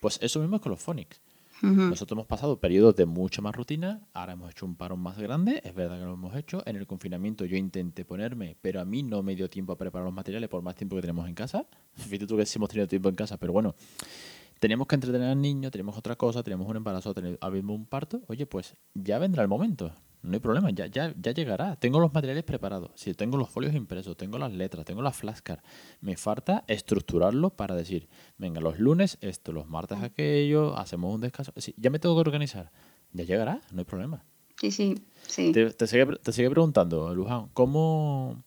Pues 0.00 0.18
eso 0.22 0.40
mismo 0.40 0.56
es 0.56 0.62
con 0.62 0.70
los 0.70 0.80
phonics. 0.82 1.20
Nosotros 1.62 2.16
hemos 2.16 2.26
pasado 2.26 2.60
periodos 2.60 2.94
de 2.96 3.06
mucha 3.06 3.42
más 3.42 3.54
rutina, 3.54 4.06
ahora 4.12 4.34
hemos 4.34 4.50
hecho 4.50 4.64
un 4.64 4.76
parón 4.76 5.00
más 5.00 5.18
grande, 5.18 5.60
es 5.64 5.74
verdad 5.74 5.98
que 5.98 6.04
lo 6.04 6.14
hemos 6.14 6.36
hecho. 6.36 6.62
En 6.66 6.76
el 6.76 6.86
confinamiento 6.86 7.44
yo 7.44 7.56
intenté 7.56 8.04
ponerme, 8.04 8.56
pero 8.60 8.80
a 8.80 8.84
mí 8.84 9.02
no 9.02 9.22
me 9.22 9.34
dio 9.34 9.50
tiempo 9.50 9.72
a 9.72 9.78
preparar 9.78 10.04
los 10.04 10.14
materiales 10.14 10.48
por 10.48 10.62
más 10.62 10.74
tiempo 10.76 10.96
que 10.96 11.02
tenemos 11.02 11.28
en 11.28 11.34
casa. 11.34 11.66
Fíjate 11.94 12.26
tú 12.26 12.36
que 12.36 12.46
sí 12.46 12.58
hemos 12.58 12.68
tenido 12.68 12.86
tiempo 12.86 13.08
en 13.08 13.14
casa, 13.14 13.36
pero 13.38 13.52
bueno, 13.52 13.74
teníamos 14.58 14.86
que 14.86 14.94
entretener 14.94 15.30
al 15.30 15.40
niño, 15.40 15.70
tenemos 15.70 15.96
otra 15.96 16.16
cosa, 16.16 16.42
tenemos 16.42 16.68
un 16.68 16.76
embarazo, 16.76 17.14
tenemos 17.14 17.38
un 17.40 17.86
parto. 17.86 18.22
Oye, 18.28 18.46
pues 18.46 18.74
ya 18.94 19.18
vendrá 19.18 19.42
el 19.42 19.48
momento, 19.48 19.92
no 20.22 20.34
hay 20.34 20.40
problema, 20.40 20.70
ya, 20.70 20.86
ya, 20.86 21.14
ya 21.16 21.32
llegará. 21.32 21.76
Tengo 21.76 22.00
los 22.00 22.12
materiales 22.12 22.44
preparados, 22.44 22.90
si 22.94 23.14
tengo 23.14 23.36
los 23.36 23.48
folios 23.48 23.74
impresos, 23.74 24.16
tengo 24.16 24.38
las 24.38 24.52
letras, 24.52 24.84
tengo 24.84 25.02
las 25.02 25.16
flashcards. 25.16 25.62
Me 26.00 26.16
falta 26.16 26.64
estructurarlo 26.66 27.50
para 27.50 27.74
decir, 27.74 28.08
venga, 28.36 28.60
los 28.60 28.78
lunes 28.78 29.18
esto, 29.20 29.52
los 29.52 29.68
martes 29.68 30.02
aquello, 30.02 30.76
hacemos 30.76 31.14
un 31.14 31.20
descanso. 31.20 31.52
Sí, 31.56 31.74
ya 31.76 31.90
me 31.90 31.98
tengo 31.98 32.14
que 32.16 32.20
organizar. 32.20 32.72
Ya 33.12 33.24
llegará, 33.24 33.60
no 33.72 33.80
hay 33.80 33.84
problema. 33.84 34.24
Sí, 34.60 34.70
sí, 34.72 34.94
sí. 35.26 35.52
Te, 35.52 35.70
te 35.70 35.86
sigue, 35.86 36.06
te 36.22 36.32
sigue 36.32 36.50
preguntando, 36.50 37.14
Luján, 37.14 37.48
¿cómo, 37.54 38.42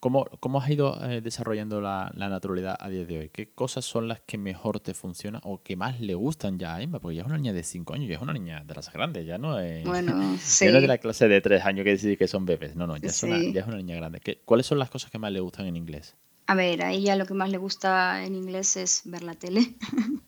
cómo, 0.00 0.24
cómo 0.40 0.60
has 0.60 0.68
ido 0.70 0.98
eh, 1.08 1.20
desarrollando 1.20 1.80
la, 1.80 2.10
la 2.16 2.28
naturalidad 2.28 2.76
a 2.80 2.88
día 2.88 3.04
de 3.04 3.18
hoy? 3.18 3.28
¿Qué 3.28 3.52
cosas 3.52 3.84
son 3.84 4.08
las 4.08 4.20
que 4.22 4.38
mejor 4.38 4.80
te 4.80 4.94
funcionan 4.94 5.40
o 5.44 5.62
que 5.62 5.76
más 5.76 6.00
le 6.00 6.14
gustan 6.14 6.58
ya 6.58 6.74
a 6.76 6.82
Emma? 6.82 6.98
Porque 6.98 7.16
ya 7.16 7.22
es 7.22 7.26
una 7.28 7.36
niña 7.36 7.52
de 7.52 7.62
5 7.62 7.94
años, 7.94 8.08
ya 8.08 8.16
es 8.16 8.22
una 8.22 8.32
niña 8.32 8.64
de 8.64 8.74
las 8.74 8.92
grandes, 8.92 9.26
ya 9.26 9.38
no 9.38 9.58
es, 9.60 9.84
Bueno, 9.84 10.36
sí. 10.42 10.64
ya 10.64 10.70
no 10.72 10.78
es 10.78 10.82
de 10.82 10.88
la 10.88 10.98
clase 10.98 11.28
de 11.28 11.40
3 11.40 11.64
años 11.64 11.84
que 11.84 11.96
decís 11.96 12.18
que 12.18 12.26
son 12.28 12.44
bebés, 12.46 12.74
no, 12.76 12.86
no, 12.86 12.96
ya 12.96 13.08
es, 13.10 13.22
una, 13.22 13.38
Sí. 13.38 13.52
ya 13.52 13.60
es 13.60 13.66
una 13.66 13.76
niña 13.76 13.96
grande. 13.96 14.20
¿Qué- 14.20 14.40
¿Cuáles 14.44 14.66
son 14.66 14.78
las 14.78 14.90
cosas 14.90 15.10
que 15.10 15.18
más 15.18 15.30
le 15.32 15.40
gustan 15.40 15.66
en 15.66 15.76
inglés? 15.76 16.16
A 16.46 16.54
ver, 16.56 16.82
a 16.82 16.90
ella 16.92 17.14
lo 17.14 17.26
que 17.26 17.34
más 17.34 17.48
le 17.50 17.58
gusta 17.58 18.24
en 18.24 18.34
inglés 18.34 18.76
es 18.76 19.02
ver 19.04 19.22
la 19.22 19.34
tele. 19.34 19.76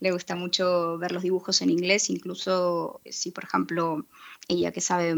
le 0.00 0.12
gusta 0.12 0.36
mucho 0.36 0.98
ver 0.98 1.12
los 1.12 1.22
dibujos 1.22 1.62
en 1.62 1.70
inglés, 1.70 2.10
incluso 2.10 3.00
si, 3.06 3.30
por 3.32 3.44
ejemplo, 3.44 4.06
ella 4.48 4.70
que 4.70 4.80
sabe 4.80 5.14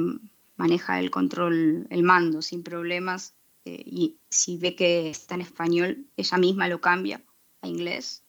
maneja 0.57 0.99
el 1.01 1.11
control, 1.11 1.87
el 1.91 2.03
mando 2.03 2.41
sin 2.41 2.63
problemas, 2.63 3.35
eh, 3.67 3.83
y 3.85 4.19
si 4.31 4.59
ve 4.59 4.75
que 4.77 5.11
está 5.11 5.35
en 5.37 5.43
español, 5.43 6.07
ella 6.17 6.39
misma 6.39 6.69
lo 6.69 6.81
cambia 6.81 7.23
a 7.63 7.69
inglés. 7.69 8.25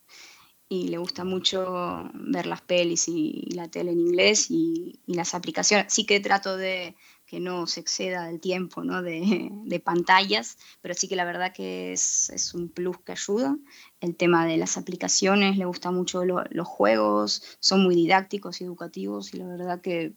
Y 0.69 0.89
le 0.89 0.97
gusta 0.97 1.23
mucho 1.23 2.09
ver 2.13 2.45
las 2.45 2.61
pelis 2.61 3.07
y, 3.07 3.45
y 3.47 3.51
la 3.51 3.69
tele 3.69 3.91
en 3.91 4.01
inglés 4.01 4.47
y, 4.51 4.99
y 5.05 5.13
las 5.13 5.33
aplicaciones. 5.33 5.93
Sí 5.93 6.05
que 6.05 6.19
trato 6.19 6.57
de 6.57 6.95
que 7.25 7.39
no 7.39 7.67
se 7.67 7.79
exceda 7.81 8.25
del 8.27 8.41
tiempo 8.41 8.83
¿no? 8.83 9.01
de, 9.01 9.49
de 9.65 9.79
pantallas, 9.79 10.57
pero 10.81 10.93
sí 10.93 11.07
que 11.07 11.15
la 11.15 11.23
verdad 11.25 11.53
que 11.53 11.93
es, 11.93 12.29
es 12.31 12.53
un 12.53 12.67
plus 12.69 12.97
que 12.99 13.13
ayuda. 13.13 13.57
El 14.01 14.15
tema 14.17 14.45
de 14.45 14.57
las 14.57 14.77
aplicaciones, 14.77 15.57
le 15.57 15.65
gusta 15.65 15.91
mucho 15.91 16.25
lo- 16.25 16.43
los 16.49 16.67
juegos, 16.67 17.43
son 17.61 17.83
muy 17.83 17.95
didácticos 17.95 18.59
y 18.59 18.65
educativos 18.65 19.33
y 19.33 19.37
la 19.37 19.47
verdad 19.47 19.81
que, 19.81 20.13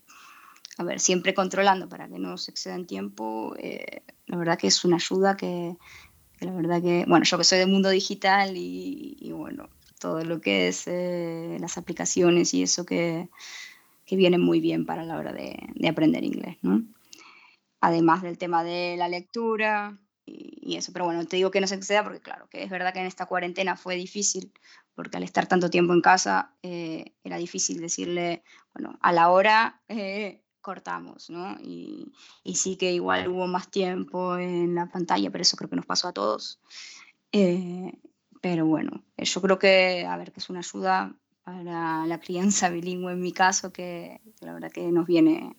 a 0.79 0.85
ver, 0.85 1.01
siempre 1.01 1.35
controlando 1.35 1.89
para 1.89 2.09
que 2.09 2.19
no 2.19 2.39
se 2.39 2.51
exceda 2.53 2.75
en 2.75 2.87
tiempo, 2.87 3.55
eh, 3.59 4.03
la 4.31 4.37
verdad 4.37 4.59
que 4.59 4.69
es 4.69 4.85
una 4.85 4.97
ayuda 4.97 5.37
que, 5.37 5.77
que 6.39 6.47
la 6.47 6.53
verdad 6.53 6.81
que, 6.81 7.05
bueno, 7.09 7.25
yo 7.25 7.37
que 7.37 7.45
soy 7.45 7.59
del 7.59 7.69
mundo 7.69 7.91
digital 7.91 8.57
y, 8.57 9.17
y 9.21 9.33
bueno, 9.33 9.69
todo 9.99 10.25
lo 10.25 10.41
que 10.41 10.69
es 10.69 10.85
eh, 10.87 11.57
las 11.61 11.77
aplicaciones 11.77 12.55
y 12.55 12.63
eso 12.63 12.87
que, 12.87 13.29
que 14.07 14.17
vienen 14.17 14.41
muy 14.41 14.61
bien 14.61 14.87
para 14.87 15.05
la 15.05 15.19
hora 15.19 15.33
de, 15.33 15.59
de 15.75 15.89
aprender 15.89 16.25
inglés, 16.25 16.57
¿no? 16.63 16.85
además 17.81 18.23
del 18.23 18.39
tema 18.39 18.63
de 18.63 18.97
la 18.97 19.09
lectura 19.09 19.99
y 20.27 20.77
eso. 20.77 20.93
Pero 20.93 21.07
bueno, 21.07 21.25
te 21.27 21.37
digo 21.37 21.51
que 21.51 21.61
no 21.61 21.67
se 21.67 21.75
exceda 21.75 22.05
porque 22.05 22.21
claro, 22.21 22.49
que 22.49 22.63
es 22.63 22.71
verdad 22.71 22.93
que 22.93 23.01
en 23.01 23.07
esta 23.07 23.27
cuarentena 23.27 23.77
fue 23.77 23.97
difícil, 23.97 24.53
porque 24.95 25.17
al 25.17 25.23
estar 25.23 25.47
tanto 25.47 25.71
tiempo 25.71 25.93
en 25.93 26.03
casa 26.03 26.55
eh, 26.63 27.15
era 27.25 27.37
difícil 27.37 27.81
decirle, 27.81 28.45
bueno, 28.75 28.99
a 29.01 29.13
la 29.13 29.31
hora 29.31 29.81
eh, 29.89 30.40
cortamos, 30.61 31.31
¿no? 31.31 31.57
Y, 31.63 32.13
y 32.45 32.57
sí 32.57 32.77
que 32.77 32.93
igual 32.93 33.29
hubo 33.29 33.47
más 33.47 33.71
tiempo 33.71 34.37
en 34.37 34.75
la 34.75 34.87
pantalla, 34.87 35.31
pero 35.31 35.43
eso 35.43 35.57
creo 35.57 35.71
que 35.71 35.77
nos 35.77 35.87
pasó 35.87 36.09
a 36.09 36.13
todos. 36.13 36.61
Eh, 37.33 37.93
pero 38.41 38.67
bueno, 38.67 39.05
eh, 39.17 39.25
yo 39.25 39.41
creo 39.41 39.59
que, 39.59 40.07
a 40.07 40.17
ver, 40.17 40.33
que 40.33 40.41
es 40.41 40.51
una 40.51 40.61
ayuda 40.61 41.15
para 41.45 42.07
la 42.07 42.21
crianza 42.21 42.71
bilingüe 42.71 43.13
en 43.13 43.21
mi 43.21 43.33
caso, 43.33 43.73
que, 43.73 44.21
la 44.41 44.53
verdad 44.53 44.71
que 44.71 44.91
nos 44.93 45.07
viene, 45.07 45.57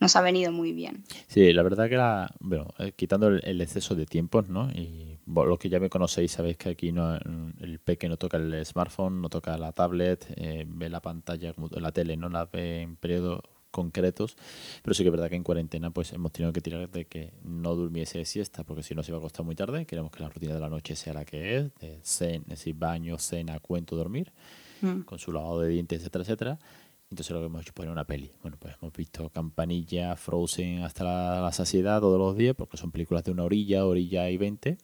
nos 0.00 0.16
ha 0.16 0.20
venido 0.20 0.52
muy 0.52 0.72
bien. 0.72 1.04
Sí, 1.26 1.52
la 1.52 1.62
verdad 1.62 1.88
que 1.88 1.96
la, 1.96 2.34
bueno, 2.40 2.68
eh, 2.78 2.92
quitando 2.92 3.28
el, 3.28 3.40
el 3.44 3.60
exceso 3.60 3.94
de 3.94 4.06
tiempos, 4.06 4.48
¿no? 4.48 4.70
Y 4.70 5.18
los 5.26 5.58
que 5.58 5.68
ya 5.68 5.80
me 5.80 5.90
conocéis 5.90 6.32
sabéis 6.32 6.56
que 6.56 6.70
aquí 6.70 6.92
no, 6.92 7.16
el 7.16 7.80
peque 7.84 8.08
no 8.08 8.16
toca 8.16 8.38
el 8.38 8.64
smartphone, 8.64 9.20
no 9.20 9.28
toca 9.28 9.56
la 9.58 9.72
tablet, 9.72 10.26
eh, 10.36 10.64
ve 10.66 10.88
la 10.88 11.00
pantalla 11.00 11.54
la 11.72 11.92
tele, 11.92 12.16
no 12.16 12.28
la 12.28 12.46
ve 12.46 12.82
en 12.82 12.96
periodos 12.96 13.40
concretos, 13.78 14.36
pero 14.82 14.94
sí 14.94 15.02
que 15.02 15.08
es 15.08 15.12
verdad 15.12 15.30
que 15.30 15.36
en 15.36 15.44
cuarentena 15.44 15.90
pues 15.90 16.12
hemos 16.12 16.32
tenido 16.32 16.52
que 16.52 16.60
tirar 16.60 16.90
de 16.90 17.04
que 17.06 17.32
no 17.44 17.74
durmiese 17.74 18.24
siesta, 18.24 18.64
porque 18.64 18.82
si 18.82 18.94
no 18.94 19.02
se 19.02 19.12
iba 19.12 19.18
a 19.18 19.20
acostar 19.20 19.46
muy 19.46 19.54
tarde, 19.54 19.86
queremos 19.86 20.10
que 20.10 20.22
la 20.22 20.28
rutina 20.28 20.54
de 20.54 20.60
la 20.60 20.68
noche 20.68 20.96
sea 20.96 21.14
la 21.14 21.24
que 21.24 21.56
es, 21.56 21.74
de 21.80 22.42
decir, 22.46 22.74
baño, 22.74 23.18
cena, 23.18 23.60
cuento, 23.60 23.96
dormir, 23.96 24.32
mm. 24.82 25.02
con 25.02 25.18
su 25.18 25.30
lavado 25.32 25.60
de 25.60 25.68
dientes, 25.68 26.00
etcétera, 26.00 26.24
etcétera. 26.24 26.58
Entonces 27.10 27.30
lo 27.30 27.40
que 27.40 27.46
hemos 27.46 27.62
hecho 27.62 27.70
es 27.70 27.74
poner 27.74 27.90
una 27.90 28.04
peli. 28.04 28.30
Bueno, 28.42 28.58
pues 28.60 28.74
hemos 28.82 28.92
visto 28.92 29.30
Campanilla, 29.30 30.14
Frozen 30.16 30.82
hasta 30.82 31.04
la, 31.04 31.40
la 31.40 31.52
saciedad 31.52 32.00
todos 32.00 32.18
los 32.18 32.36
días, 32.36 32.54
porque 32.54 32.76
son 32.76 32.90
películas 32.90 33.24
de 33.24 33.30
una 33.30 33.44
orilla, 33.44 33.86
orilla 33.86 34.28
y 34.28 34.36
veinte 34.36 34.76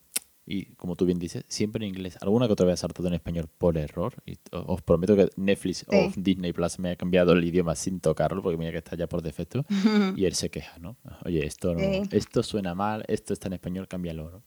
y 0.46 0.66
como 0.74 0.96
tú 0.96 1.06
bien 1.06 1.18
dices, 1.18 1.44
siempre 1.48 1.84
en 1.84 1.94
inglés. 1.94 2.18
Alguna 2.20 2.46
que 2.46 2.52
otra 2.52 2.66
vez 2.66 2.80
saltado 2.80 3.08
en 3.08 3.14
español 3.14 3.48
por 3.58 3.78
error. 3.78 4.14
Y 4.26 4.34
os 4.52 4.82
prometo 4.82 5.16
que 5.16 5.28
Netflix 5.36 5.86
o 5.88 6.12
Disney 6.16 6.52
Plus 6.52 6.78
me 6.78 6.90
ha 6.90 6.96
cambiado 6.96 7.32
el 7.32 7.44
idioma 7.44 7.74
sin 7.74 8.00
tocarlo, 8.00 8.42
porque 8.42 8.58
mira 8.58 8.72
que 8.72 8.78
está 8.78 8.96
ya 8.96 9.06
por 9.06 9.22
defecto. 9.22 9.64
y 10.16 10.24
él 10.24 10.34
se 10.34 10.50
queja, 10.50 10.78
¿no? 10.78 10.96
Oye, 11.24 11.46
esto, 11.46 11.74
no, 11.74 11.80
esto 12.10 12.42
suena 12.42 12.74
mal, 12.74 13.04
esto 13.08 13.32
está 13.32 13.48
en 13.48 13.54
español, 13.54 13.88
cámbialo, 13.88 14.30
¿no? 14.30 14.42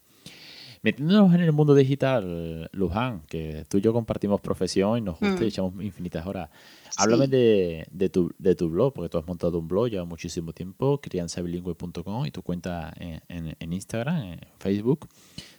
Metiéndonos 0.81 1.33
en 1.33 1.41
el 1.41 1.51
mundo 1.51 1.75
digital, 1.75 2.69
Luján, 2.71 3.21
que 3.27 3.65
tú 3.67 3.77
y 3.77 3.81
yo 3.81 3.93
compartimos 3.93 4.41
profesión 4.41 4.97
y 4.97 5.01
nos 5.01 5.19
gusta 5.19 5.41
y 5.41 5.45
mm. 5.45 5.47
echamos 5.47 5.83
infinitas 5.83 6.25
horas. 6.25 6.49
Háblame 6.97 7.27
de, 7.27 7.87
de, 7.91 8.09
tu, 8.09 8.31
de 8.37 8.55
tu 8.55 8.69
blog, 8.69 8.93
porque 8.93 9.09
tú 9.09 9.17
has 9.17 9.27
montado 9.27 9.59
un 9.59 9.67
blog 9.67 9.87
ya 9.89 10.03
muchísimo 10.03 10.53
tiempo, 10.53 10.99
crianzabilingüe.com 10.99 12.25
y 12.25 12.31
tu 12.31 12.41
cuenta 12.41 12.93
en, 12.97 13.21
en, 13.59 13.73
Instagram, 13.73 14.23
en 14.23 14.39
Facebook, 14.57 15.07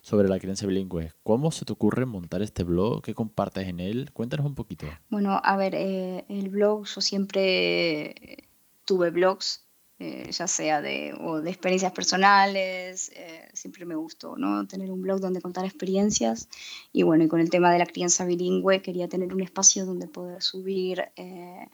sobre 0.03 0.29
la 0.29 0.39
crianza 0.39 0.67
bilingüe. 0.67 1.13
¿Cómo 1.23 1.51
se 1.51 1.65
te 1.65 1.73
ocurre 1.73 2.07
montar 2.07 2.43
este 2.43 2.65
blog? 2.65 3.03
¿Qué 3.03 3.15
compartes 3.15 3.69
en 3.69 3.81
él? 3.81 4.11
Cuéntanos 4.13 4.47
un 4.47 4.55
poquito. 4.55 4.87
Bueno, 5.11 5.41
a 5.43 5.57
ver, 5.57 5.75
eh, 5.75 6.25
el 6.29 6.49
blog, 6.49 6.87
yo 6.87 7.01
siempre 7.01 8.49
tuve 8.85 9.11
blogs 9.11 9.68
eh, 10.01 10.31
ya 10.31 10.47
sea 10.47 10.81
de, 10.81 11.13
o 11.21 11.41
de 11.41 11.51
experiencias 11.51 11.91
personales, 11.91 13.11
eh, 13.17 13.49
siempre 13.53 13.85
me 13.85 13.97
gustó 13.97 14.37
¿no? 14.37 14.65
tener 14.69 14.93
un 14.93 15.03
blog 15.03 15.19
donde 15.19 15.41
contar 15.41 15.65
experiencias 15.65 16.49
y 16.93 17.03
bueno, 17.03 17.25
y 17.25 17.29
con 17.29 17.41
el 17.41 17.51
tema 17.51 17.73
de 17.73 17.81
la 17.81 17.87
crianza 17.87 18.25
bilingüe 18.25 18.81
quería 18.81 19.09
tener 19.09 19.35
un 19.35 19.41
espacio 19.41 19.87
donde 19.87 20.07
poder 20.07 20.41
subir 20.41 21.11
eh, 21.17 21.67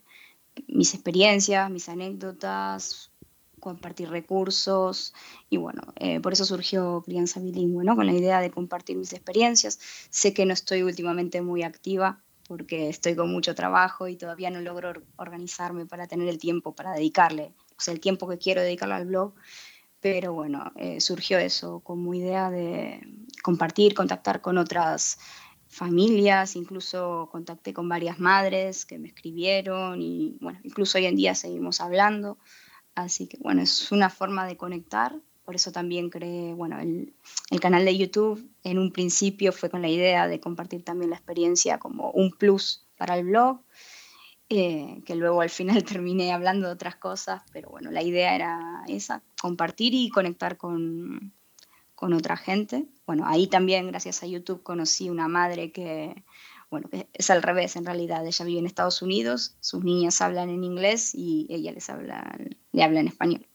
mis 0.67 0.95
experiencias, 0.95 1.69
mis 1.69 1.87
anécdotas, 1.87 3.11
compartir 3.59 4.09
recursos 4.09 5.13
y 5.51 5.57
bueno, 5.57 5.83
por 6.21 6.33
eso 6.33 6.45
surgió 6.45 7.03
Crianza 7.05 7.39
Bilingüe, 7.39 7.83
¿no? 7.83 7.95
con 7.95 8.05
la 8.05 8.13
idea 8.13 8.39
de 8.39 8.51
compartir 8.51 8.95
mis 8.95 9.11
experiencias. 9.13 9.79
Sé 10.09 10.33
que 10.33 10.45
no 10.45 10.53
estoy 10.53 10.83
últimamente 10.83 11.41
muy 11.41 11.63
activa 11.63 12.21
porque 12.47 12.89
estoy 12.89 13.15
con 13.15 13.31
mucho 13.31 13.55
trabajo 13.55 14.07
y 14.07 14.15
todavía 14.17 14.51
no 14.51 14.61
logro 14.61 14.93
organizarme 15.15 15.85
para 15.85 16.07
tener 16.07 16.27
el 16.27 16.37
tiempo 16.37 16.75
para 16.75 16.93
dedicarle 16.93 17.53
sea, 17.81 17.93
el 17.93 17.99
tiempo 17.99 18.27
que 18.27 18.37
quiero 18.37 18.61
dedicarlo 18.61 18.95
al 18.95 19.05
blog. 19.05 19.33
Pero 20.01 20.33
bueno, 20.33 20.71
eh, 20.75 21.01
surgió 21.01 21.39
eso 21.39 21.79
como 21.79 22.13
idea 22.13 22.51
de 22.51 23.01
compartir, 23.41 23.95
contactar 23.95 24.41
con 24.41 24.57
otras 24.57 25.17
familias, 25.67 26.55
incluso 26.55 27.27
contacté 27.31 27.73
con 27.73 27.89
varias 27.89 28.19
madres 28.19 28.85
que 28.85 28.99
me 28.99 29.07
escribieron 29.07 30.01
y 30.01 30.37
bueno, 30.41 30.59
incluso 30.63 30.97
hoy 30.97 31.05
en 31.05 31.15
día 31.15 31.33
seguimos 31.35 31.81
hablando. 31.81 32.37
Así 32.93 33.27
que 33.27 33.37
bueno, 33.41 33.61
es 33.61 33.91
una 33.91 34.09
forma 34.09 34.45
de 34.45 34.57
conectar. 34.57 35.19
Por 35.43 35.55
eso 35.55 35.71
también 35.71 36.09
creé, 36.09 36.53
bueno, 36.53 36.79
el 36.79 37.59
canal 37.59 37.83
de 37.85 37.97
YouTube 37.97 38.47
en 38.63 38.79
un 38.79 38.91
principio 38.91 39.51
fue 39.51 39.69
con 39.69 39.81
la 39.81 39.89
idea 39.89 40.27
de 40.27 40.39
compartir 40.39 40.83
también 40.83 41.09
la 41.09 41.17
experiencia 41.17 41.77
como 41.77 42.11
un 42.11 42.31
plus 42.31 42.87
para 42.97 43.17
el 43.17 43.25
blog 43.25 43.64
eh, 44.49 45.01
que 45.05 45.15
luego 45.15 45.41
al 45.41 45.49
final 45.49 45.83
terminé 45.83 46.31
hablando 46.31 46.67
de 46.67 46.73
otras 46.73 46.95
cosas, 46.95 47.41
pero 47.51 47.69
bueno, 47.69 47.91
la 47.91 48.03
idea 48.03 48.35
era 48.35 48.83
esa, 48.87 49.23
compartir 49.41 49.93
y 49.93 50.09
conectar 50.09 50.57
con, 50.57 51.33
con 51.95 52.13
otra 52.13 52.37
gente. 52.37 52.85
Bueno, 53.07 53.25
ahí 53.25 53.47
también 53.47 53.87
gracias 53.87 54.21
a 54.21 54.27
YouTube 54.27 54.61
conocí 54.61 55.09
una 55.09 55.27
madre 55.27 55.71
que, 55.71 56.23
bueno, 56.69 56.89
es 57.13 57.29
al 57.29 57.41
revés 57.41 57.75
en 57.75 57.85
realidad, 57.85 58.25
ella 58.25 58.45
vive 58.45 58.59
en 58.59 58.65
Estados 58.65 59.01
Unidos, 59.01 59.57
sus 59.61 59.83
niñas 59.83 60.21
hablan 60.21 60.49
en 60.49 60.63
inglés 60.63 61.15
y 61.15 61.47
ella 61.49 61.71
les 61.71 61.89
habla, 61.89 62.37
le 62.71 62.83
habla 62.83 62.99
en 62.99 63.07
español. 63.07 63.47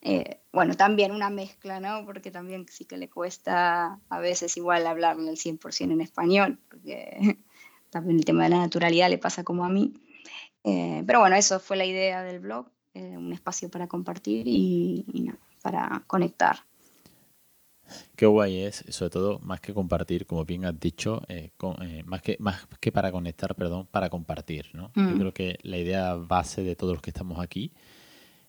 Eh, 0.00 0.42
bueno, 0.52 0.76
también 0.76 1.10
una 1.10 1.28
mezcla, 1.28 1.80
¿no? 1.80 2.04
Porque 2.06 2.30
también 2.30 2.66
sí 2.68 2.84
que 2.84 2.96
le 2.96 3.10
cuesta 3.10 4.00
a 4.08 4.20
veces 4.20 4.56
igual 4.56 4.86
hablarle 4.86 5.28
al 5.28 5.36
100% 5.36 5.92
en 5.92 6.00
español, 6.00 6.60
porque 6.70 7.38
también 7.90 8.18
el 8.18 8.24
tema 8.24 8.44
de 8.44 8.50
la 8.50 8.58
naturalidad 8.58 9.10
le 9.10 9.18
pasa 9.18 9.44
como 9.44 9.64
a 9.64 9.68
mí. 9.68 9.94
Eh, 10.64 11.02
pero 11.06 11.20
bueno, 11.20 11.36
eso 11.36 11.60
fue 11.60 11.76
la 11.76 11.84
idea 11.84 12.22
del 12.22 12.40
blog, 12.40 12.66
eh, 12.94 13.16
un 13.16 13.32
espacio 13.32 13.70
para 13.70 13.86
compartir 13.86 14.46
y, 14.46 15.30
para 15.62 16.02
conectar. 16.06 16.58
Qué 18.16 18.26
guay 18.26 18.58
es, 18.64 18.84
sobre 18.90 19.10
todo 19.10 19.38
más 19.38 19.60
que 19.60 19.72
compartir, 19.72 20.26
como 20.26 20.44
bien 20.44 20.66
has 20.66 20.78
dicho, 20.78 21.22
eh, 21.28 21.52
más, 22.04 22.20
que, 22.20 22.36
más 22.38 22.66
que 22.80 22.92
para 22.92 23.10
conectar, 23.10 23.54
perdón, 23.54 23.88
para 23.90 24.10
compartir. 24.10 24.66
¿no? 24.74 24.90
Yo 24.94 25.02
mm. 25.02 25.18
creo 25.18 25.32
que 25.32 25.58
la 25.62 25.78
idea 25.78 26.14
base 26.14 26.62
de 26.62 26.76
todos 26.76 26.92
los 26.92 27.02
que 27.02 27.10
estamos 27.10 27.40
aquí 27.40 27.72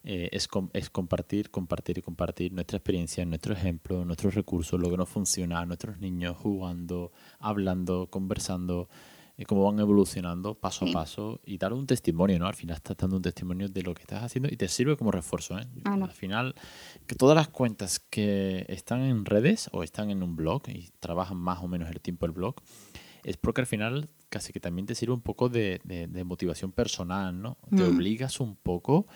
es, 0.04 0.50
es, 0.74 0.90
compartir, 0.90 1.52
compartir 1.52 2.00
y 2.00 2.02
compartir 2.02 2.52
nuestra 2.52 2.78
experiencia, 2.78 3.24
nuestro 3.26 3.54
ejemplo, 3.54 4.04
nuestros 4.04 4.36
recursos, 4.36 4.80
lo 4.80 4.90
que 4.90 4.98
nos 4.98 5.08
funciona, 5.08 5.66
nuestros 5.66 6.00
niños 6.00 6.36
jugando, 6.36 7.14
hablando, 7.40 8.08
conversando 8.10 8.90
cómo 9.46 9.64
van 9.64 9.80
evolucionando 9.80 10.56
paso 10.56 10.86
a 10.86 10.92
paso 10.92 11.40
y 11.46 11.58
dar 11.58 11.74
un 11.74 11.88
testimonio, 11.88 12.40
¿no? 12.40 12.48
Al 12.48 12.56
final 12.56 12.76
estás 12.76 12.98
dando 12.98 13.16
un 13.16 13.22
testimonio 13.22 13.70
de 13.70 13.82
lo 13.84 13.94
que 13.94 14.02
estás 14.02 14.24
haciendo 14.24 14.50
y 14.52 14.58
te 14.58 14.68
sirve 14.68 14.98
como 14.98 15.12
refuerzo, 15.12 15.58
¿eh? 15.58 15.66
Ah, 15.86 15.98
Al 16.02 16.12
final, 16.12 16.56
que 17.08 17.16
todas 17.16 17.36
las 17.36 17.48
cuentas 17.48 18.00
que 18.00 18.66
están 18.68 19.02
en 19.02 19.26
redes 19.26 19.70
o 19.72 19.84
están 19.84 20.10
en 20.10 20.24
un 20.24 20.36
blog 20.36 20.64
y 20.68 20.90
trabajan 21.00 21.38
más 21.38 21.64
o 21.64 21.68
menos 21.68 21.90
el 21.90 22.02
tiempo 22.02 22.26
el 22.26 22.34
blog, 22.34 22.56
es 23.24 23.38
porque 23.38 23.62
al 23.62 23.68
final 23.68 24.10
casi 24.30 24.54
que 24.54 24.60
también 24.60 24.86
te 24.86 24.96
sirve 24.96 25.14
un 25.14 25.22
poco 25.22 25.50
de, 25.50 25.82
de, 25.84 26.24
motivación 26.24 26.72
personal, 26.72 27.42
¿no? 27.42 27.58
Te 27.70 27.84
mm. 27.84 27.96
obligas 27.96 28.40
un 28.40 28.56
poco 28.56 29.08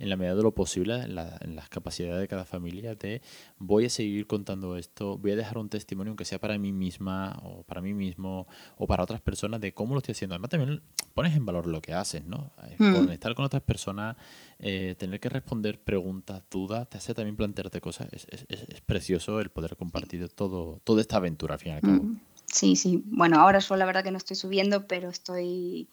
en 0.00 0.08
la 0.08 0.16
medida 0.16 0.34
de 0.34 0.42
lo 0.42 0.52
posible, 0.52 0.94
en, 1.02 1.14
las 1.14 1.68
capacidades 1.68 2.20
de 2.20 2.26
cada 2.26 2.46
familia, 2.46 2.94
de 2.94 3.20
voy 3.58 3.84
a 3.84 3.90
seguir 3.90 4.26
contando 4.26 4.76
esto, 4.76 5.18
voy 5.18 5.32
a 5.32 5.36
dejar 5.36 5.58
un 5.58 5.68
testimonio, 5.68 6.12
aunque 6.12 6.24
sea 6.24 6.40
para 6.40 6.56
mí 6.56 6.72
misma 6.72 7.38
o 7.42 7.62
para 7.64 7.82
mí 7.82 7.92
mismo 7.92 8.46
o 8.78 8.86
para 8.86 9.02
otras 9.02 9.20
personas, 9.20 9.60
de 9.60 9.74
cómo 9.74 9.94
lo 9.94 9.98
estoy 9.98 10.12
haciendo. 10.12 10.34
Además, 10.34 10.50
también 10.50 10.82
pones 11.12 11.36
en 11.36 11.44
valor 11.44 11.66
lo 11.66 11.82
que 11.82 11.92
haces, 11.92 12.24
¿no? 12.24 12.50
Eh, 12.64 12.76
mm. 12.78 12.94
Conectar 12.94 13.34
con 13.34 13.44
otras 13.44 13.62
personas, 13.62 14.16
eh, 14.58 14.94
tener 14.98 15.20
que 15.20 15.28
responder 15.28 15.78
preguntas, 15.78 16.42
dudas, 16.50 16.88
te 16.88 16.96
hace 16.96 17.12
también 17.12 17.36
plantearte 17.36 17.82
cosas. 17.82 18.08
Es, 18.10 18.46
precioso 18.86 19.38
el 19.40 19.50
poder 19.50 19.76
compartir 19.76 20.28
todo, 20.30 20.80
toda 20.82 21.02
esta 21.02 21.18
aventura, 21.18 21.54
al 21.54 21.60
fin 21.60 21.72
y 21.72 21.74
al 21.74 21.80
cabo. 21.82 22.02
Mm. 22.02 22.20
Sí, 22.46 22.74
sí. 22.74 23.02
Bueno, 23.06 23.38
ahora 23.38 23.58
yo 23.58 23.76
la 23.76 23.84
verdad 23.84 24.02
que 24.02 24.10
no 24.10 24.16
estoy 24.16 24.36
subiendo, 24.36 24.86
pero 24.86 25.10
estoy 25.10 25.88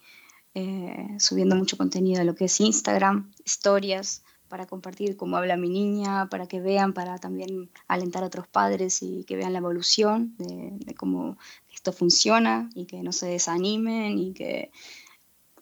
eh, 0.53 1.15
subiendo 1.19 1.55
mucho 1.55 1.77
contenido 1.77 2.19
de 2.19 2.25
lo 2.25 2.35
que 2.35 2.45
es 2.45 2.59
Instagram, 2.59 3.31
historias, 3.45 4.23
para 4.47 4.65
compartir 4.65 5.17
cómo 5.17 5.37
habla 5.37 5.57
mi 5.57 5.69
niña, 5.69 6.29
para 6.29 6.47
que 6.47 6.61
vean, 6.61 6.93
para 6.93 7.17
también 7.17 7.69
alentar 7.87 8.23
a 8.23 8.27
otros 8.27 8.47
padres 8.47 9.01
y 9.01 9.23
que 9.25 9.35
vean 9.35 9.53
la 9.53 9.59
evolución 9.59 10.35
de, 10.37 10.95
cómo 10.95 11.37
esto 11.73 11.91
funciona 11.91 12.69
y 12.73 12.85
que 12.85 13.03
no 13.03 13.11
se 13.11 13.27
desanimen 13.27 14.17
y 14.17 14.33
que, 14.33 14.71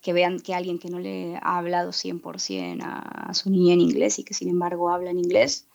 que 0.00 0.12
vean 0.12 0.40
que 0.40 0.54
alguien 0.54 0.78
que 0.78 0.88
no 0.88 0.98
le 0.98 1.36
ha 1.36 1.58
hablado 1.58 1.90
100% 1.90 2.78
a, 2.82 3.34
su 3.34 3.50
niña 3.50 3.74
en 3.74 3.80
inglés 3.80 4.18
y 4.18 4.24
que 4.24 4.34
sin 4.34 4.48
embargo 4.48 4.90
habla 4.90 5.10
en 5.10 5.18
inglés, 5.18 5.66